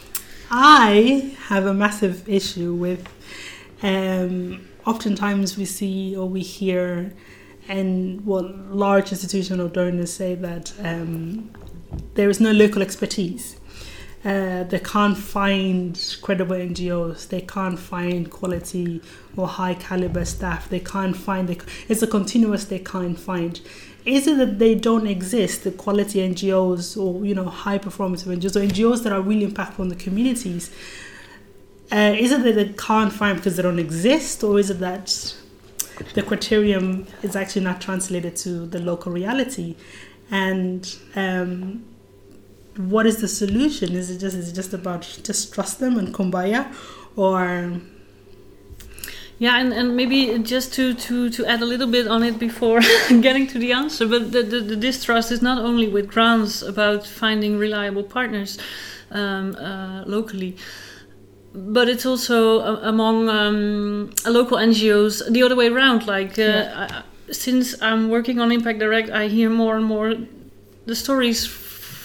I 0.51 1.35
have 1.47 1.65
a 1.65 1.73
massive 1.73 2.27
issue 2.27 2.73
with 2.73 3.07
um, 3.81 4.67
oftentimes 4.85 5.57
we 5.57 5.65
see 5.65 6.15
or 6.15 6.27
we 6.27 6.41
hear 6.41 7.13
and 7.67 8.25
what 8.25 8.45
large 8.69 9.11
institutional 9.11 9.69
donors 9.69 10.11
say 10.11 10.35
that 10.35 10.73
um, 10.79 11.49
there 12.15 12.29
is 12.29 12.39
no 12.39 12.51
local 12.51 12.81
expertise. 12.81 13.55
Uh, 14.25 14.63
they 14.63 14.79
can't 14.79 15.17
find 15.17 16.17
credible 16.21 16.55
NGOs. 16.55 17.27
They 17.27 17.41
can't 17.41 17.77
find 17.77 18.31
quality 18.31 19.01
or 19.35 19.47
high 19.47 19.73
caliber 19.73 20.23
staff. 20.23 20.69
They 20.69 20.79
can't 20.79 21.15
find 21.15 21.49
the, 21.49 21.61
it's 21.89 22.01
a 22.01 22.07
continuous 22.07 22.63
they 22.65 22.79
can't 22.79 23.19
find. 23.19 23.59
Is 24.05 24.27
it 24.27 24.37
that 24.37 24.59
they 24.59 24.75
don't 24.75 25.07
exist, 25.07 25.65
the 25.65 25.71
quality 25.71 26.19
NGOs 26.19 26.97
or 27.01 27.25
you 27.25 27.35
know 27.35 27.45
high 27.45 27.77
performance 27.77 28.23
NGOs 28.23 28.55
or 28.55 28.61
NGOs 28.61 29.03
that 29.03 29.11
are 29.11 29.21
really 29.21 29.47
impactful 29.47 29.79
in 29.79 29.89
the 29.89 29.95
communities? 29.95 30.71
Uh, 31.91 32.15
is 32.17 32.31
it 32.31 32.43
that 32.43 32.55
they 32.55 32.69
can't 32.73 33.11
find 33.11 33.37
because 33.37 33.57
they 33.57 33.63
don't 33.63 33.79
exist, 33.79 34.43
or 34.43 34.57
is 34.57 34.69
it 34.69 34.79
that 34.79 35.35
the 36.13 36.23
criterion 36.23 37.07
is 37.21 37.35
actually 37.35 37.63
not 37.63 37.81
translated 37.81 38.35
to 38.37 38.65
the 38.65 38.79
local 38.79 39.11
reality? 39.11 39.75
And 40.31 40.97
um, 41.15 41.85
what 42.77 43.05
is 43.05 43.17
the 43.17 43.27
solution? 43.27 43.95
Is 43.95 44.09
it 44.09 44.19
just 44.19 44.35
is 44.35 44.49
it 44.49 44.53
just 44.53 44.73
about 44.73 45.01
just 45.23 45.53
trust 45.53 45.79
them 45.79 45.97
and 45.97 46.13
kumbaya, 46.13 46.73
or 47.15 47.81
yeah, 49.39 49.59
and, 49.59 49.73
and 49.73 49.97
maybe 49.97 50.39
just 50.39 50.73
to, 50.75 50.93
to, 50.93 51.29
to 51.31 51.45
add 51.45 51.61
a 51.61 51.65
little 51.65 51.87
bit 51.87 52.07
on 52.07 52.23
it 52.23 52.39
before 52.39 52.79
getting 53.09 53.47
to 53.47 53.59
the 53.59 53.73
answer, 53.73 54.07
but 54.07 54.31
the, 54.31 54.43
the, 54.43 54.61
the, 54.61 54.75
distrust 54.75 55.31
is 55.31 55.41
not 55.41 55.57
only 55.57 55.87
with 55.87 56.07
grants 56.07 56.61
about 56.61 57.05
finding 57.05 57.57
reliable 57.57 58.03
partners 58.03 58.57
um, 59.11 59.55
uh, 59.55 60.03
locally, 60.05 60.55
but 61.53 61.89
it's 61.89 62.05
also 62.05 62.59
uh, 62.59 62.79
among 62.83 63.27
um, 63.27 64.11
local 64.25 64.57
NGOs 64.57 65.29
the 65.29 65.43
other 65.43 65.55
way 65.55 65.67
around. 65.67 66.07
Like, 66.07 66.39
uh, 66.39 66.41
yeah. 66.43 67.03
I, 67.27 67.33
since 67.33 67.81
I'm 67.81 68.09
working 68.09 68.39
on 68.39 68.51
Impact 68.51 68.79
Direct, 68.79 69.09
I 69.09 69.27
hear 69.27 69.49
more 69.49 69.75
and 69.75 69.85
more 69.85 70.15
the 70.85 70.95
stories 70.95 71.45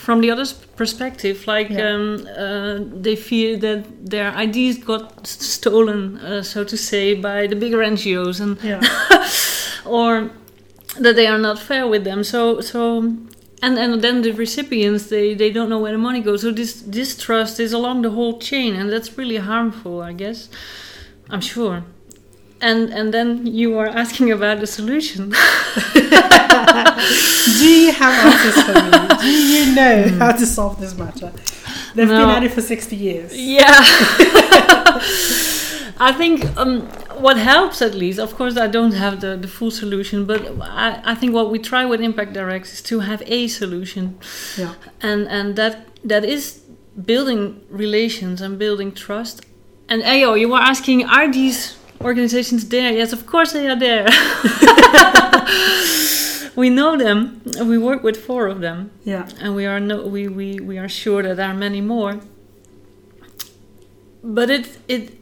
from 0.08 0.22
the 0.22 0.30
other's 0.30 0.54
perspective, 0.54 1.46
like 1.46 1.68
yeah. 1.68 1.90
um, 1.90 2.26
uh, 2.34 2.78
they 3.04 3.14
feel 3.14 3.58
that 3.58 3.80
their 4.14 4.30
ideas 4.30 4.78
got 4.78 5.26
stolen, 5.26 6.16
uh, 6.16 6.42
so 6.42 6.64
to 6.64 6.78
say, 6.78 7.12
by 7.12 7.46
the 7.46 7.54
bigger 7.54 7.80
NGOs, 7.94 8.40
and 8.40 8.56
yeah. 8.62 8.80
or 9.84 10.30
that 10.98 11.14
they 11.14 11.26
are 11.26 11.36
not 11.36 11.58
fair 11.58 11.86
with 11.86 12.04
them. 12.04 12.24
So 12.24 12.62
so. 12.62 12.80
And, 13.60 13.76
and 13.76 14.00
then 14.04 14.22
the 14.22 14.30
recipients 14.30 15.08
they, 15.08 15.34
they 15.34 15.50
don't 15.50 15.68
know 15.68 15.80
where 15.80 15.90
the 15.90 15.98
money 15.98 16.20
goes 16.20 16.42
so 16.42 16.52
this 16.52 16.80
distrust 16.80 17.58
is 17.58 17.72
along 17.72 18.02
the 18.02 18.10
whole 18.10 18.38
chain 18.38 18.76
and 18.76 18.88
that's 18.88 19.18
really 19.18 19.38
harmful 19.38 20.00
i 20.00 20.12
guess 20.12 20.48
i'm 21.28 21.40
sure 21.40 21.82
and 22.60 22.90
and 22.90 23.12
then 23.14 23.46
you 23.46 23.78
are 23.78 23.86
asking 23.86 24.30
about 24.30 24.60
the 24.60 24.66
solution. 24.66 25.30
Do 27.58 27.68
you 27.68 27.92
have 27.92 28.14
answers 28.26 28.62
for 28.64 28.74
me? 28.74 28.90
Do 29.20 29.30
you 29.30 29.74
know 29.74 30.04
mm. 30.04 30.18
how 30.18 30.32
to 30.32 30.46
solve 30.46 30.80
this 30.80 30.94
matter? 30.96 31.32
They've 31.94 32.08
no. 32.08 32.26
been 32.26 32.30
at 32.36 32.42
it 32.44 32.52
for 32.52 32.62
sixty 32.62 32.96
years. 32.96 33.36
Yeah. 33.36 33.74
I 36.00 36.12
think 36.12 36.44
um, 36.56 36.82
what 37.18 37.36
helps, 37.38 37.82
at 37.82 37.92
least, 37.92 38.20
of 38.20 38.36
course, 38.36 38.56
I 38.56 38.68
don't 38.68 38.92
have 38.92 39.20
the, 39.20 39.36
the 39.36 39.48
full 39.48 39.72
solution, 39.72 40.26
but 40.26 40.46
I, 40.60 41.00
I 41.04 41.14
think 41.16 41.34
what 41.34 41.50
we 41.50 41.58
try 41.58 41.84
with 41.84 42.00
Impact 42.00 42.34
Direct 42.34 42.66
is 42.66 42.82
to 42.82 43.00
have 43.00 43.20
a 43.26 43.48
solution, 43.48 44.16
yeah, 44.56 44.74
and 45.00 45.26
and 45.28 45.56
that 45.56 45.88
that 46.04 46.24
is 46.24 46.62
building 47.04 47.60
relations 47.68 48.40
and 48.40 48.58
building 48.58 48.92
trust. 48.92 49.44
And 49.88 50.02
Ayo, 50.02 50.38
you 50.38 50.50
were 50.50 50.58
asking, 50.58 51.04
are 51.06 51.32
these 51.32 51.77
organizations 52.00 52.68
there? 52.68 52.92
Yes, 52.92 53.12
of 53.12 53.26
course 53.26 53.52
they 53.52 53.68
are 53.68 53.76
there. 53.76 54.04
we 56.56 56.70
know 56.70 56.96
them. 56.96 57.42
We 57.64 57.78
work 57.78 58.02
with 58.02 58.16
four 58.16 58.46
of 58.46 58.60
them. 58.60 58.90
Yeah, 59.04 59.28
and 59.40 59.54
we 59.54 59.66
are 59.66 59.80
no, 59.80 60.06
we, 60.06 60.28
we, 60.28 60.60
we 60.60 60.78
are 60.78 60.88
sure 60.88 61.22
that 61.22 61.36
there 61.36 61.48
are 61.48 61.54
many 61.54 61.80
more. 61.80 62.20
But 64.22 64.50
it 64.50 64.78
it 64.88 65.18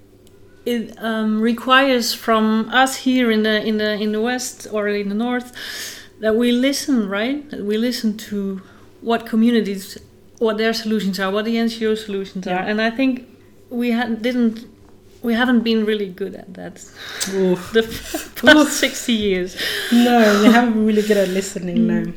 it 0.64 0.94
um, 0.98 1.40
requires 1.40 2.12
from 2.12 2.68
us 2.70 2.96
here 2.96 3.30
in 3.30 3.42
the 3.42 3.64
in 3.64 3.78
the 3.78 3.94
in 3.94 4.12
the 4.12 4.20
west 4.20 4.66
or 4.72 4.88
in 4.88 5.08
the 5.08 5.14
north 5.14 5.52
that 6.20 6.34
we 6.34 6.52
listen, 6.52 7.08
right? 7.08 7.48
That 7.50 7.64
we 7.64 7.76
listen 7.76 8.16
to 8.30 8.62
what 9.00 9.26
communities, 9.26 9.98
what 10.38 10.58
their 10.58 10.72
solutions 10.72 11.20
are, 11.20 11.30
what 11.30 11.44
the 11.44 11.56
NGO 11.56 11.96
solutions 11.96 12.46
yeah. 12.46 12.56
are, 12.56 12.66
and 12.66 12.80
I 12.80 12.90
think 12.90 13.28
we 13.70 13.90
didn't 13.90 14.66
we 15.22 15.34
haven't 15.34 15.60
been 15.60 15.84
really 15.84 16.08
good 16.08 16.34
at 16.34 16.52
that 16.54 16.74
Oof. 17.32 17.72
the 17.72 17.82
past 18.36 18.78
60 18.78 19.12
years. 19.12 19.56
No, 19.92 20.42
we 20.42 20.52
haven't 20.52 20.74
been 20.74 20.86
really 20.86 21.02
good 21.02 21.16
at 21.16 21.28
listening, 21.28 21.78
mm. 21.78 22.06
no. 22.06 22.12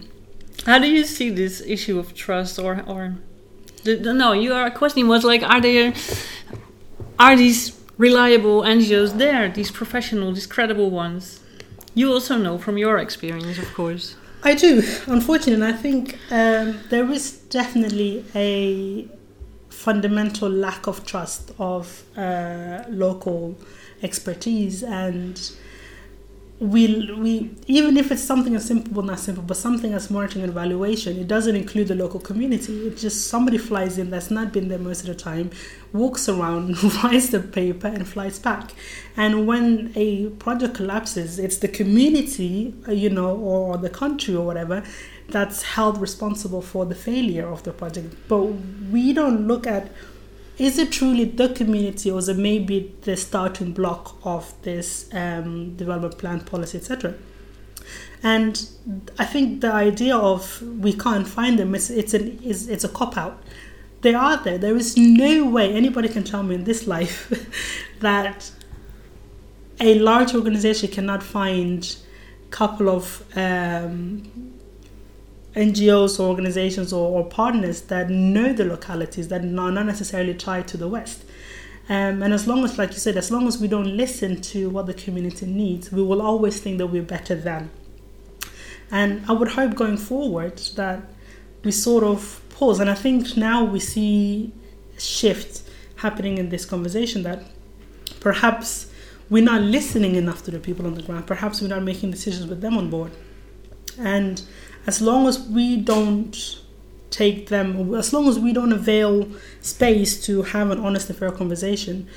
How 0.65 0.77
do 0.79 0.88
you 0.88 1.06
see 1.06 1.29
this 1.29 1.62
issue 1.62 1.98
of 2.00 2.13
trust 2.13 2.60
or, 2.60 2.84
or 2.86 3.15
the, 3.84 3.96
the, 3.96 4.13
no, 4.13 4.34
your 4.34 4.70
question 4.72 5.08
was 5.08 5.24
like, 5.24 5.41
are 5.44 5.62
there, 5.62 5.94
are 7.18 7.36
these 7.36 7.79
reliable 7.98 8.62
NGOs 8.62 9.18
there, 9.18 9.50
these 9.50 9.72
professional, 9.72 10.34
these 10.34 10.48
credible 10.48 10.89
ones? 10.89 11.39
You 11.96 12.12
also 12.12 12.38
know 12.38 12.58
from 12.58 12.77
your 12.77 12.98
experience, 12.98 13.58
of 13.58 13.74
course. 13.74 14.15
I 14.44 14.53
do, 14.53 14.84
unfortunately. 15.08 15.68
I 15.68 15.74
think 15.74 16.18
um, 16.32 16.79
there 16.89 17.10
is 17.12 17.32
definitely 17.50 18.25
a 18.36 19.08
fundamental 19.79 20.50
lack 20.50 20.88
of 20.88 21.05
trust 21.05 21.53
of 21.57 22.03
uh, 22.17 22.83
local 22.89 23.55
expertise 24.03 24.83
and 24.83 25.53
we 26.60 27.10
we 27.13 27.50
even 27.68 27.96
if 27.96 28.12
it's 28.12 28.22
something 28.22 28.54
as 28.54 28.66
simple 28.66 28.94
well 28.94 29.06
not 29.06 29.18
simple 29.18 29.42
but 29.42 29.56
something 29.56 29.94
as 29.94 30.10
monitoring 30.12 30.44
and 30.44 30.51
evaluation 30.51 31.18
it 31.18 31.25
doesn't 31.25 31.56
include 31.56 31.88
the 31.88 31.96
local 31.96 32.20
community 32.20 32.86
it's 32.88 33.01
just 33.01 33.28
somebody 33.28 33.58
flies 33.58 33.98
in 33.98 34.10
that's 34.10 34.30
not 34.30 34.51
been 34.51 34.68
there 34.68 34.78
most 34.78 35.00
of 35.01 35.08
the 35.08 35.16
time 35.16 35.50
walks 35.94 36.28
around 36.28 36.82
writes 37.04 37.30
the 37.30 37.39
paper 37.39 37.88
and 37.88 38.06
flies 38.06 38.39
back 38.39 38.72
and 39.16 39.48
when 39.48 39.94
a 39.96 40.28
project 40.32 40.74
collapses 40.75 41.39
it's 41.39 41.58
the 41.58 41.68
community 41.68 42.74
uh, 42.89 42.92
you 42.92 43.10
know 43.10 43.38
or 43.38 43.78
the 43.78 43.89
country 43.89 44.36
or 44.36 44.46
whatever 44.46 44.84
that's 45.32 45.62
held 45.62 46.00
responsible 46.00 46.62
for 46.62 46.86
the 46.86 46.96
failure 46.96 47.48
of 47.48 47.63
the 47.63 47.72
project. 47.72 48.16
But 48.28 48.44
we 48.92 49.13
don't 49.13 49.48
look 49.48 49.68
at 49.68 49.92
is 50.60 50.78
it 50.78 50.92
truly 50.92 51.24
the 51.24 51.50
community 51.50 52.12
or 52.12 52.20
is 52.20 52.28
it 52.28 52.38
maybe 52.38 52.94
the 53.01 53.16
starting 53.16 53.72
block 53.72 54.18
of 54.24 54.54
this 54.63 55.10
um, 55.13 55.75
development 55.78 56.18
plan 56.18 56.42
policy, 56.42 56.78
etc. 56.78 57.13
And 58.22 58.70
I 59.18 59.25
think 59.25 59.62
the 59.62 59.72
idea 59.72 60.18
of 60.18 60.62
we 60.62 60.92
can't 60.94 61.28
find 61.28 61.58
them 61.58 61.74
it's 61.74 61.89
it's 61.89 62.13
an 62.13 62.39
is 62.44 62.68
it's 62.68 62.84
a 62.84 62.89
cop 62.89 63.18
out. 63.18 63.42
They 64.01 64.13
are 64.13 64.38
there. 64.44 64.58
There 64.58 64.75
is 64.75 64.98
no 64.98 65.46
way 65.46 65.74
anybody 65.74 66.10
can 66.10 66.24
tell 66.24 66.44
me 66.44 66.56
in 66.56 66.66
this 66.66 66.88
life 66.88 67.18
that 68.00 68.51
a 69.80 69.98
large 70.00 70.36
organization 70.36 70.89
cannot 70.89 71.24
find 71.24 71.98
a 72.46 72.50
couple 72.50 72.89
of 72.89 73.24
um, 73.36 74.54
NGOs 75.56 76.20
or 76.20 76.29
organizations 76.29 76.94
or, 76.94 77.10
or, 77.10 77.25
partners 77.25 77.82
that 77.84 78.10
know 78.10 78.53
the 78.53 78.65
localities 78.65 79.29
that 79.29 79.41
are 79.41 79.46
not 79.46 79.86
necessarily 79.86 80.34
tied 80.34 80.68
to 80.68 80.77
the 80.77 80.88
West. 80.88 81.24
Um, 81.89 82.22
and 82.22 82.34
as 82.34 82.46
long 82.48 82.63
as, 82.63 82.77
like 82.77 82.91
you 82.91 83.00
said, 83.00 83.18
as 83.18 83.32
long 83.32 83.48
as 83.48 83.58
we 83.58 83.68
don't 83.68 83.98
listen 83.98 84.41
to 84.41 84.70
what 84.70 84.86
the 84.86 84.94
community 84.94 85.48
needs, 85.48 85.91
we 85.91 86.03
will 86.03 86.22
always 86.22 86.60
think 86.60 86.77
that 86.77 86.88
we're 86.88 87.01
better 87.01 87.34
than. 87.34 87.72
And 88.91 89.24
I 89.27 89.34
would 89.34 89.50
hope 89.50 89.74
going 89.74 89.98
forward 89.98 90.58
that 90.75 91.01
we 91.63 91.72
sort 91.72 92.03
of 92.03 92.41
pause. 92.50 92.79
And 92.79 92.89
I 92.89 92.94
think 92.94 93.36
now 93.36 93.63
we 93.63 93.79
see 93.79 94.51
shift 95.00 95.63
happening 95.96 96.38
in 96.38 96.50
this 96.50 96.65
conversation 96.65 97.24
that 97.24 97.44
perhaps 98.20 98.91
we're 99.29 99.44
not 99.44 99.62
listening 99.62 100.15
enough 100.15 100.44
to 100.44 100.51
the 100.51 100.60
people 100.60 100.86
on 100.86 100.94
the 100.94 101.03
ground. 101.03 101.27
Perhaps 101.27 101.62
we're 101.62 101.68
not 101.68 101.84
making 101.84 102.12
decisions 102.12 102.48
with 102.48 102.62
them 102.62 102.77
on 102.77 102.89
board. 102.89 103.12
And 103.98 104.41
as 104.89 105.03
long 105.03 105.27
as 105.27 105.39
we 105.39 105.77
don't 105.77 106.36
take 107.12 107.50
them, 107.50 107.93
as 107.93 108.12
long 108.12 108.27
as 108.27 108.39
we 108.39 108.51
don't 108.51 108.72
avail 108.72 109.13
space 109.62 110.12
to 110.25 110.41
have 110.41 110.72
an 110.72 110.79
honest 110.79 111.08
and 111.12 111.19
fair 111.19 111.31
conversation, 111.31 112.08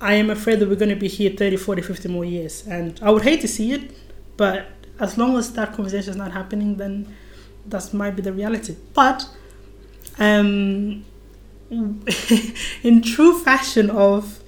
I 0.00 0.14
am 0.14 0.30
afraid 0.30 0.58
that 0.60 0.70
we're 0.70 0.82
going 0.84 0.96
to 0.98 1.02
be 1.06 1.08
here 1.18 1.30
30, 1.30 1.58
40, 1.58 1.82
50 1.82 2.08
more 2.08 2.24
years. 2.24 2.66
And 2.66 2.98
I 3.02 3.10
would 3.10 3.24
hate 3.24 3.42
to 3.42 3.48
see 3.56 3.72
it, 3.72 3.82
but 4.38 4.68
as 4.98 5.18
long 5.18 5.36
as 5.36 5.52
that 5.52 5.74
conversation 5.74 6.08
is 6.08 6.16
not 6.16 6.32
happening, 6.32 6.78
then 6.78 7.14
that 7.66 7.92
might 7.92 8.16
be 8.16 8.22
the 8.22 8.32
reality. 8.32 8.74
But 8.94 9.28
um, 10.18 11.04
in 12.88 13.02
true 13.02 13.38
fashion 13.38 13.90
of 13.90 14.42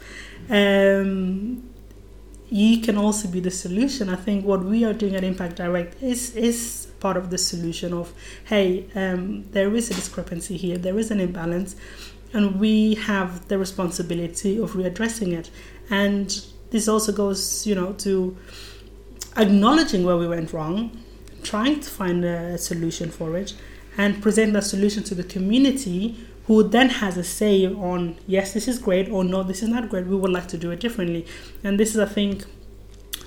um, 0.49 1.70
you 2.50 2.80
can 2.80 2.99
also 2.99 3.28
be 3.28 3.38
the 3.40 3.50
solution. 3.50 4.09
I 4.09 4.16
think 4.16 4.45
what 4.45 4.64
we 4.64 4.85
are 4.85 4.92
doing 4.92 5.14
at 5.14 5.23
Impact 5.23 5.57
Direct 5.57 6.02
is 6.02 6.35
is 6.35 6.88
part 6.99 7.16
of 7.16 7.30
the 7.30 7.38
solution 7.38 7.95
of 7.95 8.12
hey, 8.45 8.87
um, 8.95 9.45
there 9.52 9.75
is 9.75 9.90
a 9.90 9.95
discrepancy 9.95 10.57
here, 10.57 10.76
there 10.76 10.99
is 10.99 11.11
an 11.11 11.21
imbalance, 11.21 11.76
and 12.33 12.59
we 12.59 12.95
have 12.95 13.49
the 13.49 13.57
responsibility 13.57 14.59
of 14.59 14.73
readdressing 14.73 15.33
it. 15.33 15.50
And 15.88 16.45
this 16.71 16.88
also 16.88 17.12
goes, 17.12 17.66
you 17.66 17.75
know, 17.75 17.92
to 17.95 18.37
acknowledging 19.37 20.04
where 20.04 20.16
we 20.16 20.26
went 20.26 20.52
wrong, 20.52 21.02
trying 21.42 21.80
to 21.80 21.88
find 21.88 22.25
a 22.25 22.59
solution 22.59 23.11
for 23.11 23.37
it, 23.37 23.54
and 23.97 24.21
present 24.21 24.52
that 24.54 24.64
solution 24.64 25.04
to 25.04 25.14
the 25.14 25.25
community 25.25 26.16
who 26.50 26.64
then 26.64 26.88
has 26.88 27.16
a 27.16 27.23
say 27.23 27.64
on 27.64 28.16
yes 28.26 28.54
this 28.54 28.66
is 28.66 28.76
great 28.87 29.09
or 29.09 29.23
no 29.23 29.40
this 29.45 29.62
is 29.62 29.69
not 29.69 29.88
great 29.88 30.04
we 30.04 30.16
would 30.16 30.33
like 30.33 30.49
to 30.49 30.59
do 30.59 30.73
it 30.73 30.80
differently. 30.80 31.25
And 31.62 31.78
this 31.78 31.90
is 31.95 32.00
i 32.00 32.07
think 32.07 32.45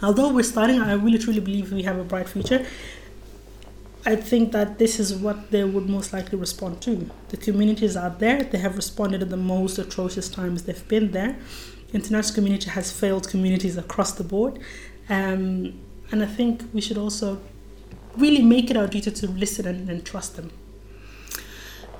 although 0.01 0.27
we're 0.34 0.50
starting 0.56 0.82
i 0.82 0.92
really 0.92 1.20
truly 1.25 1.39
believe 1.39 1.72
we 1.72 1.84
have 1.84 1.98
a 1.98 2.03
bright 2.03 2.27
future 2.27 2.65
i 4.06 4.18
think 4.18 4.51
that 4.51 4.77
this 4.77 5.00
is 5.00 5.15
what 5.15 5.51
they 5.51 5.63
would 5.63 5.88
most 5.88 6.12
likely 6.12 6.38
respond 6.38 6.82
to. 6.82 7.10
The 7.30 7.38
communities 7.38 7.96
out 7.96 8.20
there 8.20 8.44
they 8.44 8.58
have 8.58 8.75
responded 8.75 9.22
at 9.22 9.30
the 9.30 9.44
most 9.56 9.77
atrocious 9.77 10.27
times 10.27 10.63
they've 10.63 10.88
been 10.89 11.12
there. 11.12 11.38
International 11.94 12.36
community 12.36 12.70
has 12.72 12.92
failed 12.92 13.30
communities 13.30 13.77
across 13.77 14.12
the 14.12 14.25
board. 14.25 14.60
Um, 15.08 15.80
and 16.12 16.22
i 16.27 16.30
think 16.38 16.53
we 16.74 16.82
should 16.82 16.98
also 17.06 17.39
really 18.18 18.44
make 18.56 18.70
it 18.70 18.75
our 18.75 18.88
duty 18.96 19.12
to 19.12 19.27
listen 19.44 19.65
and, 19.65 19.89
and 19.89 20.06
trust 20.12 20.36
them. 20.36 20.51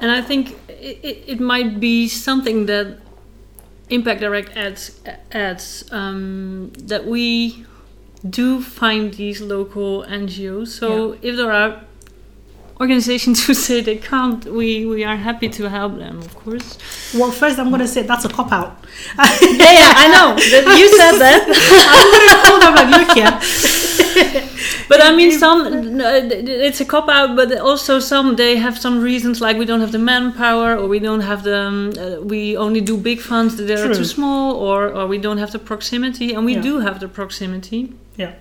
And 0.03 0.12
I 0.12 0.22
think 0.22 0.58
it, 0.84 1.24
it 1.28 1.40
might 1.40 1.80
be 1.80 2.08
something 2.08 2.66
that 2.66 2.98
Impact 3.90 4.22
Direct 4.22 4.56
adds, 4.56 5.00
adds 5.32 5.86
um, 5.92 6.72
that 6.78 7.06
we 7.06 7.66
do 8.28 8.62
find 8.62 9.13
these 9.13 9.42
local 9.42 10.04
NGOs. 10.04 10.70
So 10.70 11.13
yeah. 11.13 11.20
if 11.22 11.36
there 11.38 11.52
are 11.52 11.82
organizations 12.80 13.46
who 13.48 13.54
say 13.54 13.82
they 13.82 13.98
can't, 13.98 14.46
we, 14.46 14.86
we 14.86 15.04
are 15.04 15.16
happy 15.16 15.50
to 15.50 15.70
help 15.70 15.98
them, 15.98 16.20
of 16.20 16.36
course. 16.36 16.78
Well, 17.13 17.32
first 17.32 17.60
I'm 17.60 17.70
going 17.70 17.82
to 17.82 17.88
say 17.88 18.02
that's 18.02 18.25
a 18.25 18.30
cop 18.30 18.52
out. 18.52 18.78
yeah, 19.18 19.72
yeah, 19.80 19.94
I 19.96 20.08
know. 20.12 20.36
You 20.80 20.88
said 20.98 21.18
that. 21.20 21.44
I'm 21.96 22.10
going 22.13 22.30
to 22.30 22.40
call 22.44 22.60
them 22.60 22.75
like, 22.75 23.08
look 23.08 23.18
here. 23.18 23.83
but 24.89 25.01
I 25.01 25.15
mean, 25.15 25.32
some 25.32 26.00
it's 26.00 26.82
a 26.82 26.86
cop 26.86 27.10
out, 27.10 27.36
but 27.36 27.58
also 27.60 28.00
some 28.00 28.36
they 28.36 28.58
have 28.58 28.77
some 28.77 29.01
reasons 29.01 29.41
like 29.41 29.58
we 29.58 29.65
don't 29.65 29.82
have 29.82 29.91
the 29.91 30.00
manpower, 30.00 30.77
or 30.77 30.88
we 30.88 31.00
don't 31.00 31.22
have 31.22 31.43
the 31.43 31.58
um, 31.58 31.93
uh, 31.98 32.22
we 32.22 32.58
only 32.58 32.82
do 32.82 32.98
big 32.98 33.20
funds 33.20 33.55
that 33.58 33.70
are 33.79 33.93
too 33.93 34.05
small, 34.05 34.55
or 34.55 34.93
or 34.93 35.08
we 35.08 35.17
don't 35.17 35.38
have 35.38 35.51
the 35.51 35.60
proximity, 35.60 36.34
and 36.34 36.46
we 36.46 36.55
yeah. 36.55 36.62
do 36.62 36.79
have 36.79 37.00
the 37.00 37.08
proximity. 37.08 37.93
Yeah. 38.17 38.34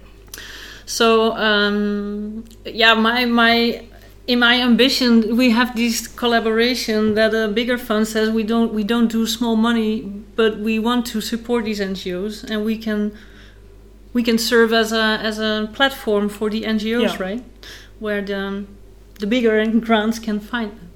So 0.85 1.37
um, 1.37 2.45
yeah, 2.65 2.95
my 2.95 3.25
my 3.25 3.85
in 4.27 4.39
my 4.39 4.61
ambition 4.61 5.37
we 5.37 5.51
have 5.51 5.75
this 5.75 6.07
collaboration 6.07 7.15
that 7.15 7.35
a 7.35 7.49
bigger 7.49 7.77
fund 7.77 8.07
says 8.07 8.31
we 8.31 8.45
don't 8.45 8.73
we 8.73 8.85
don't 8.85 9.11
do 9.11 9.27
small 9.27 9.57
money 9.57 10.03
but 10.37 10.59
we 10.59 10.79
want 10.79 11.05
to 11.05 11.21
support 11.21 11.65
these 11.65 11.81
ngos 11.81 12.45
and 12.49 12.65
we 12.65 12.79
can 12.79 13.11
we 14.13 14.23
can 14.23 14.39
serve 14.39 14.73
as 14.73 14.93
a 14.93 15.19
as 15.23 15.39
a 15.39 15.71
platform 15.73 16.29
for 16.29 16.51
the 16.51 16.63
ngos 16.63 17.03
yeah. 17.03 17.23
right? 17.23 17.45
Where 17.99 18.23
the 18.23 18.67
the 19.21 19.27
bigger 19.27 19.65
grants 19.87 20.19
can 20.19 20.41
find. 20.41 20.73
Them 20.73 20.89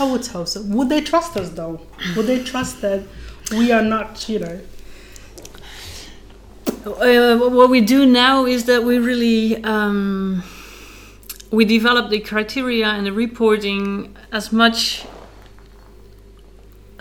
i 0.00 0.10
would 0.10 0.26
hope 0.26 0.48
so. 0.48 0.62
Would 0.62 0.88
they 0.88 1.00
trust 1.00 1.36
us 1.36 1.50
though? 1.50 1.80
Would 2.16 2.26
they 2.26 2.42
trust 2.42 2.80
that 2.82 3.02
we 3.52 3.70
are 3.72 3.82
not 3.82 4.28
you 4.28 4.38
know 4.38 4.60
uh, 6.86 7.36
what 7.38 7.70
we 7.70 7.80
do 7.80 8.06
now 8.06 8.46
is 8.46 8.64
that 8.64 8.84
we 8.84 8.98
really 8.98 9.62
um, 9.64 10.42
we 11.50 11.64
develop 11.64 12.10
the 12.10 12.20
criteria 12.20 12.86
and 12.86 13.06
the 13.06 13.12
reporting 13.12 14.14
as 14.32 14.52
much 14.52 15.06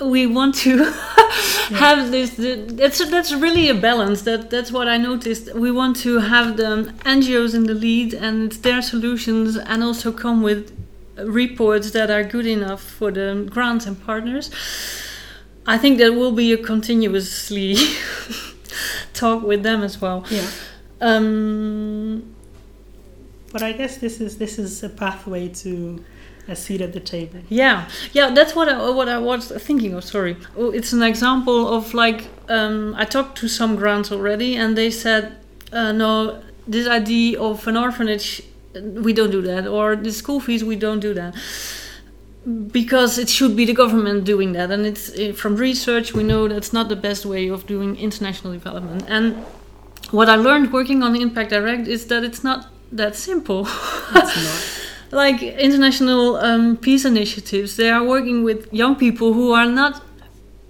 we 0.10 0.26
want 0.28 0.56
to 0.56 0.84
have 1.76 2.12
this 2.12 2.36
that's 2.38 3.10
that's 3.10 3.34
really 3.34 3.70
a 3.70 3.76
balance. 3.76 4.24
That 4.24 4.50
that's 4.50 4.72
what 4.72 4.88
i 4.88 4.98
noticed. 4.98 5.54
We 5.56 5.72
want 5.72 5.98
to 5.98 6.20
have 6.20 6.58
the 6.58 6.94
ngos 7.06 7.56
in 7.56 7.64
the 7.66 7.74
lead 7.74 8.14
and 8.14 8.52
their 8.64 8.82
solutions 8.82 9.58
and 9.58 9.84
also 9.84 10.12
come 10.12 10.42
with 10.42 10.72
reports 11.18 11.92
that 11.92 12.10
are 12.10 12.24
good 12.24 12.46
enough 12.46 12.82
for 12.82 13.12
the 13.12 13.48
grants 13.50 13.86
and 13.86 14.04
partners. 14.06 14.50
I 15.66 15.78
think 15.78 15.98
that 16.00 16.14
will 16.14 16.34
be 16.34 16.52
a 16.52 16.58
continuously 16.58 17.76
talk 19.14 19.44
with 19.44 19.64
them 19.64 19.84
as 19.84 20.02
well. 20.02 20.26
Yeah. 20.30 20.50
Um, 21.00 22.36
but 23.52 23.62
I 23.62 23.72
guess 23.72 23.98
this 23.98 24.20
is 24.20 24.38
this 24.38 24.58
is 24.58 24.84
a 24.84 24.90
pathway 24.90 25.48
to 25.50 26.04
a 26.48 26.56
seat 26.56 26.82
at 26.82 26.94
the 26.94 27.00
table. 27.00 27.40
Yeah, 27.50 27.90
yeah, 28.12 28.32
that's 28.32 28.56
what 28.56 28.70
I, 28.70 28.90
what 28.90 29.10
I 29.10 29.18
was 29.18 29.52
thinking 29.52 29.94
of. 29.94 30.04
Sorry, 30.04 30.38
oh, 30.58 30.72
it's 30.72 30.94
an 30.94 31.04
example 31.04 31.74
of 31.74 31.94
like 31.94 32.28
um, 32.50 32.96
I 32.98 33.06
talked 33.06 33.38
to 33.40 33.48
some 33.48 33.76
grants 33.76 34.12
already, 34.12 34.56
and 34.56 34.78
they 34.78 34.92
said 34.92 35.38
uh, 35.74 35.92
no, 35.92 36.42
this 36.68 36.88
idea 36.88 37.42
of 37.42 37.68
an 37.68 37.78
orphanage, 37.78 38.44
we 38.74 39.14
don't 39.14 39.32
do 39.32 39.42
that, 39.42 39.68
or 39.68 39.96
the 39.96 40.12
school 40.12 40.40
fees, 40.40 40.64
we 40.64 40.76
don't 40.76 41.00
do 41.00 41.14
that. 41.14 41.36
Because 42.72 43.18
it 43.18 43.30
should 43.30 43.56
be 43.56 43.64
the 43.64 43.74
government 43.74 44.26
doing 44.26 44.52
that, 44.52 44.70
and 44.70 44.86
it's 44.86 45.40
from 45.40 45.56
research 45.56 46.14
we 46.14 46.24
know 46.24 46.48
that's 46.50 46.74
not 46.74 46.90
the 46.90 46.96
best 46.96 47.26
way 47.26 47.48
of 47.48 47.66
doing 47.66 47.96
international 47.96 48.52
development. 48.52 49.06
And 49.08 49.36
what 50.12 50.28
I 50.30 50.36
learned 50.36 50.74
working 50.74 51.04
on 51.04 51.16
Impact 51.16 51.52
Direct 51.52 51.88
is 51.88 52.08
that 52.08 52.24
it's 52.24 52.44
not 52.44 52.68
that 52.92 53.16
simple. 53.16 53.68
like 55.14 55.42
international 55.42 56.38
um, 56.38 56.78
peace 56.78 57.06
initiatives, 57.06 57.76
they 57.76 57.90
are 57.90 58.04
working 58.04 58.44
with 58.44 58.72
young 58.74 58.96
people 58.96 59.34
who 59.34 59.52
are 59.52 59.66
not. 59.66 60.02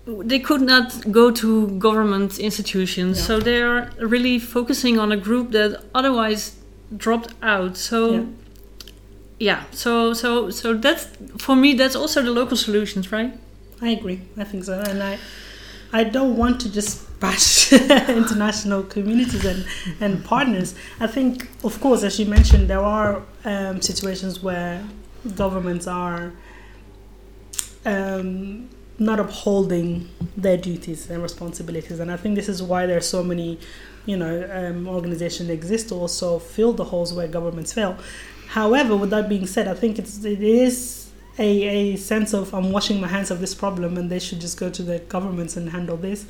They 0.06 0.39
could 0.39 0.62
not 0.62 1.12
go 1.12 1.32
to 1.32 1.67
government 1.79 2.38
institutions, 2.38 3.19
yeah. 3.19 3.25
so 3.25 3.39
they 3.39 3.62
are 3.62 3.89
really 3.99 4.38
focusing 4.38 4.99
on 4.99 5.12
a 5.13 5.17
group 5.17 5.51
that 5.51 5.82
otherwise 5.95 6.58
dropped 6.95 7.34
out. 7.41 7.77
So, 7.77 8.13
yeah. 8.13 8.25
yeah, 9.39 9.63
so 9.71 10.13
so 10.13 10.49
so 10.49 10.73
that's 10.73 11.08
for 11.38 11.56
me. 11.56 11.73
That's 11.73 11.95
also 11.95 12.21
the 12.21 12.32
local 12.32 12.58
solutions, 12.58 13.12
right? 13.12 13.32
I 13.82 13.89
agree. 13.89 14.21
I 14.38 14.43
think 14.43 14.65
so, 14.65 14.79
and 14.79 15.01
I 15.01 15.19
I 15.93 16.03
don't 16.03 16.36
want 16.36 16.60
to 16.62 16.71
just 16.71 17.08
bash 17.23 17.71
international 18.21 18.83
communities 18.83 19.45
and, 19.45 19.65
and 20.01 20.25
partners. 20.25 20.75
I 20.99 21.07
think, 21.07 21.49
of 21.63 21.79
course, 21.79 22.03
as 22.03 22.19
you 22.19 22.25
mentioned, 22.25 22.69
there 22.69 22.81
are 22.81 23.23
um, 23.45 23.81
situations 23.81 24.43
where 24.43 24.83
governments 25.36 25.88
are 25.88 26.33
um, 27.86 28.69
not 28.99 29.21
upholding 29.21 30.09
their 30.36 30.57
duties 30.57 31.09
and 31.09 31.23
responsibilities. 31.23 32.01
And 32.01 32.12
I 32.12 32.17
think 32.17 32.36
this 32.36 32.49
is 32.49 32.62
why 32.62 32.86
there 32.88 32.97
are 32.97 33.09
so 33.17 33.23
many, 33.23 33.57
you 34.05 34.17
know, 34.17 34.36
um, 34.59 34.89
organizations 34.89 35.49
exist 35.49 35.89
to 35.89 35.95
also 35.95 36.39
fill 36.39 36.73
the 36.73 36.83
holes 36.83 37.13
where 37.13 37.29
governments 37.29 37.71
fail. 37.71 37.97
However, 38.49 38.97
with 38.97 39.12
that 39.12 39.29
being 39.29 39.47
said, 39.47 39.69
I 39.69 39.75
think 39.75 39.97
it's 39.97 40.25
it 40.25 40.43
is 40.43 41.09
a, 41.39 41.49
a 41.75 41.95
sense 41.95 42.33
of 42.33 42.53
I'm 42.53 42.71
washing 42.71 42.99
my 42.99 43.07
hands 43.07 43.31
of 43.31 43.39
this 43.39 43.55
problem 43.55 43.97
and 43.97 44.09
they 44.09 44.19
should 44.19 44.41
just 44.41 44.59
go 44.59 44.69
to 44.69 44.83
the 44.83 44.99
governments 44.99 45.55
and 45.57 45.69
handle 45.69 45.97
this 45.97 46.25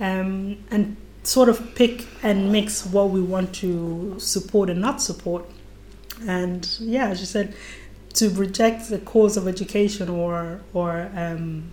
um, 0.00 0.58
and 0.70 0.96
sort 1.22 1.48
of 1.48 1.74
pick 1.74 2.06
and 2.22 2.52
mix 2.52 2.86
what 2.86 3.10
we 3.10 3.20
want 3.20 3.52
to 3.54 4.14
support 4.18 4.70
and 4.70 4.80
not 4.80 5.02
support 5.02 5.44
and 6.26 6.76
yeah 6.80 7.08
as 7.08 7.20
you 7.20 7.26
said 7.26 7.54
to 8.14 8.30
reject 8.30 8.88
the 8.88 8.98
cause 8.98 9.36
of 9.36 9.48
education 9.48 10.08
or 10.08 10.60
or 10.72 11.10
um, 11.14 11.64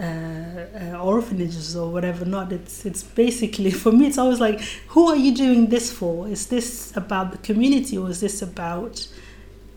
uh, 0.00 0.04
uh, 0.04 0.98
orphanages 1.02 1.76
or 1.76 1.92
whatever 1.92 2.24
not 2.24 2.50
it's 2.50 2.86
it's 2.86 3.02
basically 3.02 3.70
for 3.82 3.92
me 3.92 4.06
it's 4.06 4.18
always 4.18 4.40
like 4.40 4.60
who 4.88 5.08
are 5.08 5.16
you 5.16 5.34
doing 5.34 5.68
this 5.68 5.92
for 5.92 6.26
is 6.26 6.46
this 6.46 6.96
about 6.96 7.30
the 7.30 7.38
community 7.38 7.98
or 7.98 8.08
is 8.08 8.20
this 8.20 8.40
about 8.40 9.06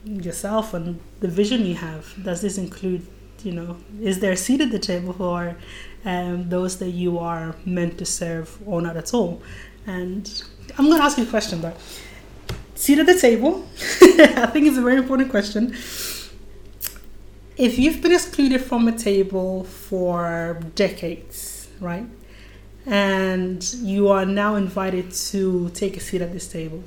yourself 0.05 0.73
and 0.73 0.99
the 1.19 1.27
vision 1.27 1.65
you 1.65 1.75
have. 1.75 2.13
Does 2.23 2.41
this 2.41 2.57
include, 2.57 3.05
you 3.43 3.51
know, 3.51 3.77
is 4.01 4.19
there 4.19 4.31
a 4.31 4.37
seat 4.37 4.61
at 4.61 4.71
the 4.71 4.79
table 4.79 5.13
for 5.13 5.55
um, 6.05 6.49
those 6.49 6.77
that 6.77 6.91
you 6.91 7.19
are 7.19 7.55
meant 7.65 7.97
to 7.97 8.05
serve 8.05 8.57
or 8.65 8.81
not 8.81 8.95
at 8.95 9.13
all? 9.13 9.41
And 9.87 10.43
I'm 10.77 10.85
going 10.85 10.97
to 10.97 11.03
ask 11.03 11.17
you 11.17 11.25
a 11.25 11.27
question 11.27 11.61
though. 11.61 11.73
seat 12.75 12.99
at 12.99 13.05
the 13.05 13.19
table. 13.19 13.67
I 14.01 14.47
think 14.47 14.67
it's 14.67 14.77
a 14.77 14.81
very 14.81 14.97
important 14.97 15.29
question. 15.29 15.75
If 17.57 17.79
you've 17.79 18.01
been 18.01 18.11
excluded 18.11 18.61
from 18.61 18.87
a 18.87 18.91
table 18.91 19.63
for 19.63 20.59
decades, 20.75 21.69
right? 21.79 22.05
And 22.85 23.63
you 23.75 24.09
are 24.09 24.25
now 24.25 24.55
invited 24.55 25.11
to 25.31 25.69
take 25.69 25.97
a 25.97 25.99
seat 25.99 26.21
at 26.21 26.33
this 26.33 26.47
table, 26.47 26.83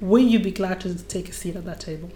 will 0.00 0.22
you 0.22 0.38
be 0.38 0.50
glad 0.50 0.80
to 0.80 1.02
take 1.04 1.28
a 1.28 1.32
seat 1.32 1.56
at 1.56 1.64
that 1.64 1.80
table? 1.80 2.10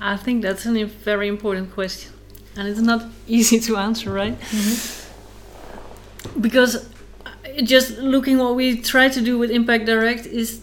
I 0.00 0.16
think 0.16 0.42
that's 0.42 0.64
a 0.66 0.84
very 0.84 1.28
important 1.28 1.72
question. 1.74 2.12
And 2.58 2.68
it's 2.68 2.80
not 2.80 3.06
easy 3.28 3.60
to 3.60 3.76
answer, 3.76 4.12
right? 4.12 4.38
Mm-hmm. 4.38 6.40
Because 6.40 6.88
just 7.62 7.98
looking 7.98 8.38
what 8.38 8.56
we 8.56 8.80
try 8.80 9.08
to 9.08 9.20
do 9.20 9.38
with 9.38 9.50
Impact 9.50 9.86
Direct 9.86 10.26
is 10.26 10.62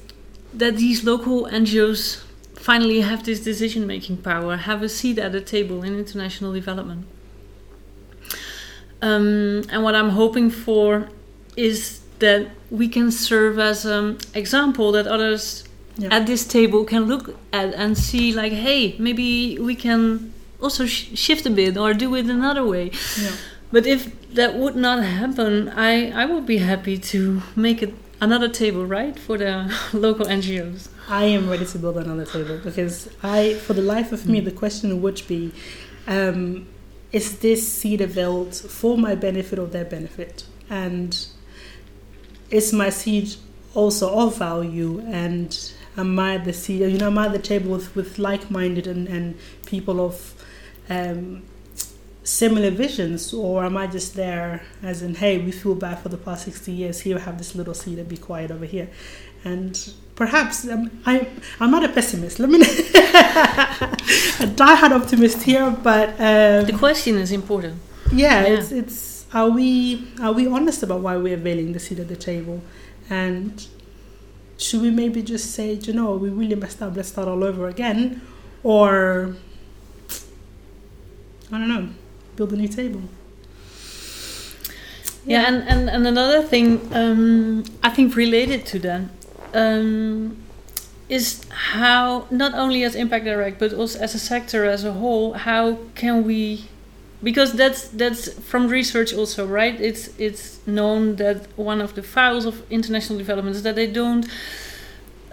that 0.53 0.77
these 0.77 1.03
local 1.03 1.45
NGOs 1.45 2.21
finally 2.55 3.01
have 3.01 3.23
this 3.23 3.41
decision 3.41 3.87
making 3.87 4.17
power, 4.17 4.57
have 4.57 4.83
a 4.83 4.89
seat 4.89 5.19
at 5.19 5.31
the 5.31 5.41
table 5.41 5.83
in 5.83 5.97
international 5.97 6.51
development. 6.51 7.05
Um, 9.01 9.63
and 9.69 9.83
what 9.83 9.95
I'm 9.95 10.09
hoping 10.09 10.49
for 10.49 11.09
is 11.55 12.01
that 12.19 12.47
we 12.71 12.87
can 12.87 13.11
serve 13.11 13.59
as 13.59 13.85
an 13.85 14.17
example 14.33 14.91
that 14.93 15.05
others 15.05 15.63
yeah. 15.97 16.09
at 16.11 16.25
this 16.25 16.45
table 16.45 16.85
can 16.85 17.05
look 17.05 17.37
at 17.53 17.73
and 17.73 17.97
see, 17.97 18.33
like, 18.33 18.51
hey, 18.51 18.95
maybe 18.97 19.59
we 19.59 19.75
can 19.75 20.33
also 20.65 20.85
sh- 20.85 21.09
shift 21.25 21.45
a 21.45 21.53
bit 21.59 21.77
or 21.77 21.93
do 21.93 22.15
it 22.15 22.25
another 22.25 22.65
way. 22.73 22.85
Yeah. 23.21 23.35
But 23.71 23.85
if 23.85 24.01
that 24.39 24.55
would 24.55 24.75
not 24.75 25.03
happen, 25.03 25.69
I, 25.69 26.11
I 26.21 26.25
would 26.25 26.45
be 26.45 26.57
happy 26.57 26.97
to 27.11 27.41
make 27.55 27.81
it 27.81 27.93
another 28.21 28.47
table, 28.47 28.85
right, 28.85 29.17
for 29.17 29.37
the 29.37 29.53
local 29.93 30.25
NGOs. 30.25 30.89
I 31.07 31.25
am 31.25 31.49
ready 31.49 31.65
to 31.65 31.77
build 31.77 31.97
another 31.97 32.25
table 32.25 32.57
because 32.63 33.09
I, 33.21 33.55
for 33.65 33.73
the 33.73 33.81
life 33.81 34.11
of 34.11 34.27
me, 34.27 34.41
mm. 34.41 34.45
the 34.45 34.51
question 34.51 35.01
would 35.01 35.21
be, 35.27 35.51
um, 36.07 36.67
is 37.11 37.39
this 37.39 37.61
seed 37.71 38.01
built 38.13 38.55
for 38.55 38.97
my 38.97 39.15
benefit 39.15 39.59
or 39.59 39.67
their 39.67 39.85
benefit? 39.85 40.45
And 40.69 41.11
is 42.49 42.73
my 42.73 42.89
seed 42.89 43.35
also 43.73 44.13
of 44.13 44.37
value? 44.37 45.03
And 45.07 45.49
am 45.97 46.17
I 46.19 46.37
the 46.37 46.53
seed? 46.53 46.81
You 46.81 46.97
know, 46.97 47.07
am 47.07 47.17
I 47.17 47.27
the 47.27 47.39
table 47.39 47.71
with, 47.71 47.95
with 47.95 48.17
like-minded 48.19 48.87
and, 48.87 49.07
and 49.07 49.37
people 49.65 49.99
of 49.99 50.34
um, 50.89 51.43
similar 52.23 52.71
visions 52.71 53.33
or 53.33 53.63
am 53.63 53.77
i 53.77 53.85
just 53.85 54.15
there 54.15 54.63
as 54.81 55.03
in 55.03 55.13
hey 55.13 55.37
we 55.37 55.51
feel 55.51 55.75
bad 55.75 55.99
for 55.99 56.09
the 56.09 56.17
past 56.17 56.45
60 56.45 56.71
years 56.71 57.01
here 57.01 57.19
have 57.19 57.37
this 57.37 57.53
little 57.53 57.73
seed 57.73 57.99
and 57.99 58.09
be 58.09 58.17
quiet 58.17 58.51
over 58.51 58.65
here. 58.65 58.89
And 59.43 59.79
perhaps 60.15 60.67
um, 60.67 60.89
I, 61.05 61.27
i'm 61.59 61.69
not 61.69 61.83
a 61.83 61.89
pessimist 61.89 62.39
let 62.39 62.49
me 62.49 62.61
a 64.39 64.47
die-hard 64.47 64.91
optimist 64.91 65.43
here 65.43 65.69
but 65.83 66.09
um, 66.19 66.65
the 66.65 66.75
question 66.77 67.15
is 67.17 67.31
important. 67.31 67.79
Yeah, 68.11 68.41
yeah, 68.41 68.53
it's 68.53 68.71
it's 68.71 69.25
are 69.33 69.49
we 69.49 70.07
are 70.21 70.31
we 70.31 70.47
honest 70.47 70.83
about 70.83 71.01
why 71.01 71.17
we're 71.17 71.35
availing 71.35 71.73
the 71.73 71.79
seat 71.79 71.99
at 71.99 72.07
the 72.07 72.15
table? 72.15 72.61
And 73.09 73.65
should 74.57 74.81
we 74.81 74.89
maybe 74.89 75.21
just 75.21 75.51
say 75.51 75.73
you 75.73 75.93
know 75.93 76.15
we 76.15 76.29
really 76.29 76.55
messed 76.55 76.81
up 76.81 76.95
let's 76.95 77.09
start 77.09 77.27
all 77.27 77.43
over 77.43 77.67
again? 77.67 78.21
Or 78.63 79.35
i 81.51 81.57
don't 81.57 81.67
know. 81.67 81.89
Build 82.35 82.51
a 82.53 82.57
new 82.57 82.67
table. 82.67 83.01
Yeah, 85.25 85.41
yeah. 85.41 85.47
and, 85.47 85.67
and, 85.67 85.89
and 85.89 86.07
another 86.07 86.43
thing 86.43 86.87
um, 86.93 87.63
I 87.81 87.89
think 87.89 88.15
related 88.15 88.65
to 88.67 88.79
that 88.79 89.01
um, 89.53 90.37
is 91.09 91.43
how 91.49 92.27
not 92.29 92.53
only 92.53 92.83
as 92.83 92.95
Impact 92.95 93.25
Direct 93.25 93.59
but 93.59 93.73
also 93.73 93.99
as 93.99 94.13
a 94.15 94.19
sector 94.19 94.65
as 94.65 94.83
a 94.83 94.93
whole, 94.93 95.33
how 95.33 95.79
can 95.95 96.23
we 96.23 96.65
because 97.23 97.53
that's 97.53 97.87
that's 97.87 98.33
from 98.33 98.67
research 98.67 99.13
also 99.13 99.47
right? 99.47 99.79
It's 99.79 100.09
it's 100.19 100.59
known 100.67 101.15
that 101.15 101.47
one 101.57 101.81
of 101.81 101.95
the 101.95 102.03
files 102.03 102.45
of 102.45 102.61
international 102.69 103.17
development 103.17 103.55
is 103.55 103.63
that 103.63 103.75
they 103.75 103.87
don't 103.87 104.27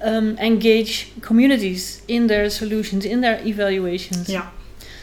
um, 0.00 0.38
engage 0.38 1.12
communities 1.20 2.02
in 2.06 2.28
their 2.28 2.48
solutions 2.48 3.04
in 3.04 3.20
their 3.20 3.44
evaluations. 3.44 4.28
Yeah 4.28 4.48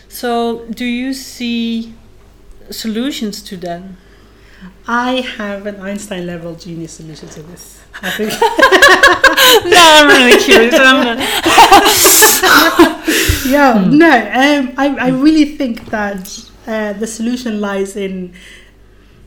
so, 0.09 0.65
do 0.65 0.85
you 0.85 1.13
see 1.13 1.93
solutions 2.71 3.43
to 3.43 3.57
that? 3.57 3.83
I 4.87 5.21
have 5.37 5.67
an 5.67 5.79
Einstein 5.79 6.25
level 6.25 6.55
genius 6.55 6.93
solution 6.93 7.29
to 7.29 7.43
this. 7.43 7.83
I 8.01 8.09
think. 8.09 8.31
no, 9.71 9.77
I'm 9.77 10.07
really 10.07 10.39
curious. 10.43 10.73
I'm 10.77 11.19
yeah, 13.51 13.83
hmm. 13.83 13.97
no, 13.97 14.09
um, 14.09 14.73
I, 14.77 14.97
I 14.99 15.09
really 15.09 15.55
think 15.55 15.85
that 15.91 16.49
uh, 16.65 16.93
the 16.93 17.05
solution 17.05 17.61
lies 17.61 17.95
in. 17.95 18.33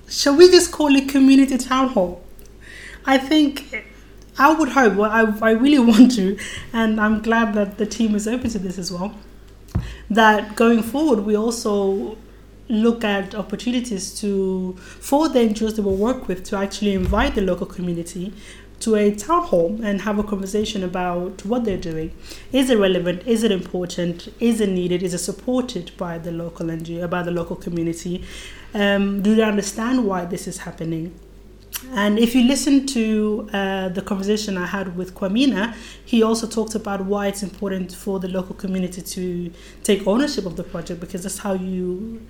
Shall 0.08 0.34
we 0.36 0.50
just 0.50 0.72
call 0.72 0.96
it 0.96 1.08
community 1.08 1.58
town 1.58 1.90
hall? 1.90 2.24
I 3.06 3.18
think 3.18 3.86
I 4.36 4.52
would 4.52 4.70
hope. 4.70 4.94
Well, 4.94 5.10
I, 5.10 5.32
I 5.46 5.52
really 5.52 5.78
want 5.92 6.16
to, 6.16 6.36
and 6.72 7.00
I'm 7.00 7.22
glad 7.22 7.54
that 7.54 7.78
the 7.78 7.86
team 7.86 8.16
is 8.16 8.26
open 8.26 8.50
to 8.50 8.58
this 8.58 8.78
as 8.78 8.90
well 8.90 9.14
that 10.10 10.54
going 10.56 10.82
forward 10.82 11.20
we 11.20 11.36
also 11.36 12.16
look 12.68 13.04
at 13.04 13.34
opportunities 13.34 14.18
to 14.20 14.74
for 14.78 15.28
the 15.28 15.38
NGOs 15.40 15.76
that 15.76 15.82
we 15.82 15.94
work 15.94 16.28
with 16.28 16.44
to 16.44 16.56
actually 16.56 16.94
invite 16.94 17.34
the 17.34 17.42
local 17.42 17.66
community 17.66 18.32
to 18.80 18.96
a 18.96 19.14
town 19.14 19.44
hall 19.44 19.78
and 19.84 20.00
have 20.00 20.18
a 20.18 20.24
conversation 20.24 20.82
about 20.82 21.44
what 21.44 21.64
they're 21.64 21.76
doing. 21.76 22.12
Is 22.50 22.68
it 22.68 22.78
relevant? 22.78 23.24
Is 23.26 23.44
it 23.44 23.52
important? 23.52 24.28
Is 24.40 24.60
it 24.60 24.70
needed? 24.70 25.04
Is 25.04 25.14
it 25.14 25.18
supported 25.18 25.92
by 25.96 26.18
the 26.18 26.32
local 26.32 26.66
NGO, 26.66 27.08
by 27.08 27.22
the 27.22 27.30
local 27.30 27.54
community? 27.54 28.24
Um, 28.74 29.22
do 29.22 29.36
they 29.36 29.42
understand 29.44 30.04
why 30.04 30.24
this 30.24 30.48
is 30.48 30.58
happening? 30.58 31.14
And 31.94 32.18
if 32.18 32.34
you 32.34 32.44
listen 32.44 32.86
to 32.88 33.48
uh, 33.52 33.88
the 33.88 34.02
conversation 34.02 34.56
I 34.56 34.66
had 34.66 34.96
with 34.96 35.14
Kwamina, 35.14 35.74
he 36.04 36.22
also 36.22 36.46
talked 36.46 36.74
about 36.74 37.04
why 37.04 37.26
it's 37.26 37.42
important 37.42 37.94
for 37.94 38.20
the 38.20 38.28
local 38.28 38.54
community 38.54 39.02
to 39.02 39.52
take 39.82 40.06
ownership 40.06 40.46
of 40.46 40.56
the 40.56 40.64
project 40.64 41.00
because 41.00 41.22
that's 41.24 41.38
how 41.38 41.54
you 41.54 42.22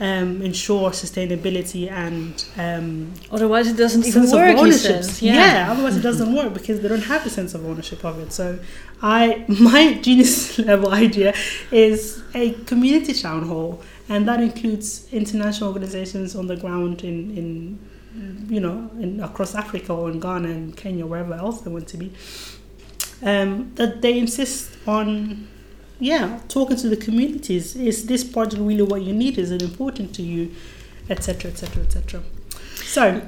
um, 0.00 0.42
ensure 0.42 0.90
sustainability 0.90 1.90
and 1.90 2.44
um, 2.56 3.12
otherwise 3.32 3.68
it 3.68 3.76
doesn't 3.76 4.06
even 4.06 4.30
work. 4.30 4.56
Ownership. 4.56 5.04
Yeah. 5.20 5.34
yeah, 5.34 5.72
otherwise 5.72 5.96
it 5.96 6.02
doesn't 6.02 6.32
work 6.32 6.54
because 6.54 6.80
they 6.80 6.88
don't 6.88 7.02
have 7.02 7.26
a 7.26 7.30
sense 7.30 7.54
of 7.54 7.64
ownership 7.66 8.04
of 8.04 8.18
it. 8.20 8.32
So, 8.32 8.58
I 9.02 9.44
my 9.48 9.94
genius 9.94 10.58
level 10.70 10.90
idea 10.90 11.34
is 11.72 12.22
a 12.34 12.52
community 12.64 13.12
town 13.12 13.48
hall, 13.48 13.82
and 14.08 14.28
that 14.28 14.40
includes 14.40 15.08
international 15.12 15.70
organizations 15.70 16.36
on 16.36 16.46
the 16.46 16.56
ground 16.56 17.02
in 17.02 17.36
in 17.36 17.78
you 18.48 18.60
know, 18.60 18.90
in, 18.98 19.20
across 19.20 19.54
Africa 19.54 19.92
or 19.92 20.10
in 20.10 20.20
Ghana 20.20 20.48
and 20.48 20.76
Kenya, 20.76 21.06
wherever 21.06 21.34
else 21.34 21.60
they 21.60 21.70
want 21.70 21.88
to 21.88 21.96
be, 21.96 22.12
um, 23.22 23.72
that 23.74 24.02
they 24.02 24.18
insist 24.18 24.70
on, 24.86 25.48
yeah, 25.98 26.40
talking 26.48 26.76
to 26.76 26.88
the 26.88 26.96
communities. 26.96 27.76
Is 27.76 28.06
this 28.06 28.24
project 28.24 28.62
really 28.62 28.82
what 28.82 29.02
you 29.02 29.12
need? 29.12 29.38
Is 29.38 29.50
it 29.50 29.62
important 29.62 30.14
to 30.16 30.22
you, 30.22 30.54
etc., 31.08 31.50
etc., 31.50 31.82
etc. 31.82 32.22
So, 32.76 33.26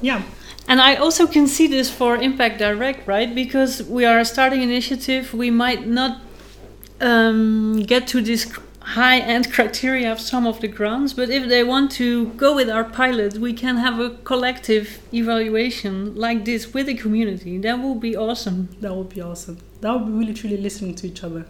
yeah. 0.00 0.22
And 0.68 0.82
I 0.82 0.96
also 0.96 1.26
can 1.26 1.46
see 1.46 1.66
this 1.66 1.90
for 1.90 2.16
Impact 2.16 2.58
Direct, 2.58 3.08
right? 3.08 3.34
Because 3.34 3.82
we 3.82 4.04
are 4.04 4.18
a 4.18 4.24
starting 4.24 4.62
initiative, 4.62 5.32
we 5.32 5.50
might 5.50 5.86
not 5.86 6.20
um, 7.00 7.82
get 7.84 8.06
to 8.08 8.20
this 8.20 8.44
high 8.94 9.18
end 9.18 9.52
criteria 9.52 10.10
of 10.10 10.18
some 10.18 10.46
of 10.46 10.60
the 10.60 10.68
grants, 10.68 11.12
but 11.12 11.28
if 11.28 11.46
they 11.48 11.62
want 11.62 11.90
to 11.90 12.28
go 12.44 12.54
with 12.54 12.70
our 12.70 12.84
pilot, 12.84 13.36
we 13.36 13.52
can 13.52 13.76
have 13.76 14.00
a 14.00 14.10
collective 14.24 15.00
evaluation 15.12 16.14
like 16.14 16.44
this 16.46 16.72
with 16.72 16.86
the 16.86 16.94
community. 16.94 17.58
That 17.58 17.78
would 17.80 18.00
be 18.00 18.16
awesome. 18.16 18.68
That 18.80 18.94
would 18.94 19.10
be 19.10 19.20
awesome. 19.20 19.58
That 19.82 19.92
would 19.92 20.06
be 20.06 20.12
really 20.12 20.34
truly 20.34 20.56
listening 20.56 20.94
to 20.96 21.06
each 21.06 21.22
other. 21.22 21.44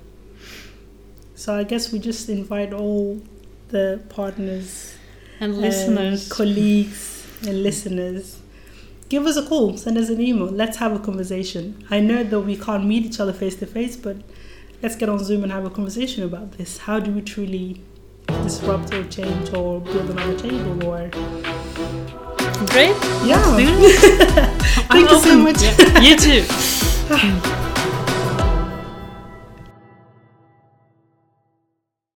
So 1.37 1.55
I 1.55 1.63
guess 1.63 1.93
we 1.93 2.01
just 2.01 2.29
invite 2.29 2.73
all 2.73 3.23
the 3.69 4.03
partners 4.09 4.97
and 5.39 5.57
listeners, 5.59 6.23
and 6.23 6.31
colleagues, 6.33 7.25
and 7.47 7.63
listeners. 7.63 8.41
Give 9.09 9.25
us 9.27 9.37
a 9.37 9.47
call, 9.47 9.77
send 9.77 9.97
us 9.97 10.09
an 10.09 10.21
email. 10.21 10.47
Let's 10.47 10.79
have 10.79 10.93
a 10.93 10.99
conversation. 10.99 11.87
I 11.89 12.01
know 12.01 12.25
that 12.25 12.41
we 12.41 12.57
can't 12.57 12.85
meet 12.85 13.07
each 13.07 13.21
other 13.21 13.33
face 13.33 13.55
to 13.57 13.67
face, 13.67 13.97
but 13.97 14.17
let's 14.83 14.97
get 14.97 15.09
on 15.09 15.19
Zoom 15.23 15.43
and 15.43 15.53
have 15.53 15.65
a 15.65 15.71
conversation 15.71 16.25
about 16.25 16.53
this. 16.53 16.79
How 16.79 17.01
do 17.01 17.11
we 17.11 17.23
truly 17.23 17.81
disrupt 18.27 18.93
or 18.95 19.05
change 19.05 19.53
or 19.53 19.81
build 19.81 20.11
another 20.11 20.39
table 20.39 20.87
or 20.87 21.11
Great. 22.67 22.97
Yeah. 23.25 23.57
Thank 24.91 25.11
you 25.11 25.19
so 25.21 25.39
much. 25.39 25.63
Yeah. 25.63 26.01
You 26.01 26.17
too. 26.17 27.65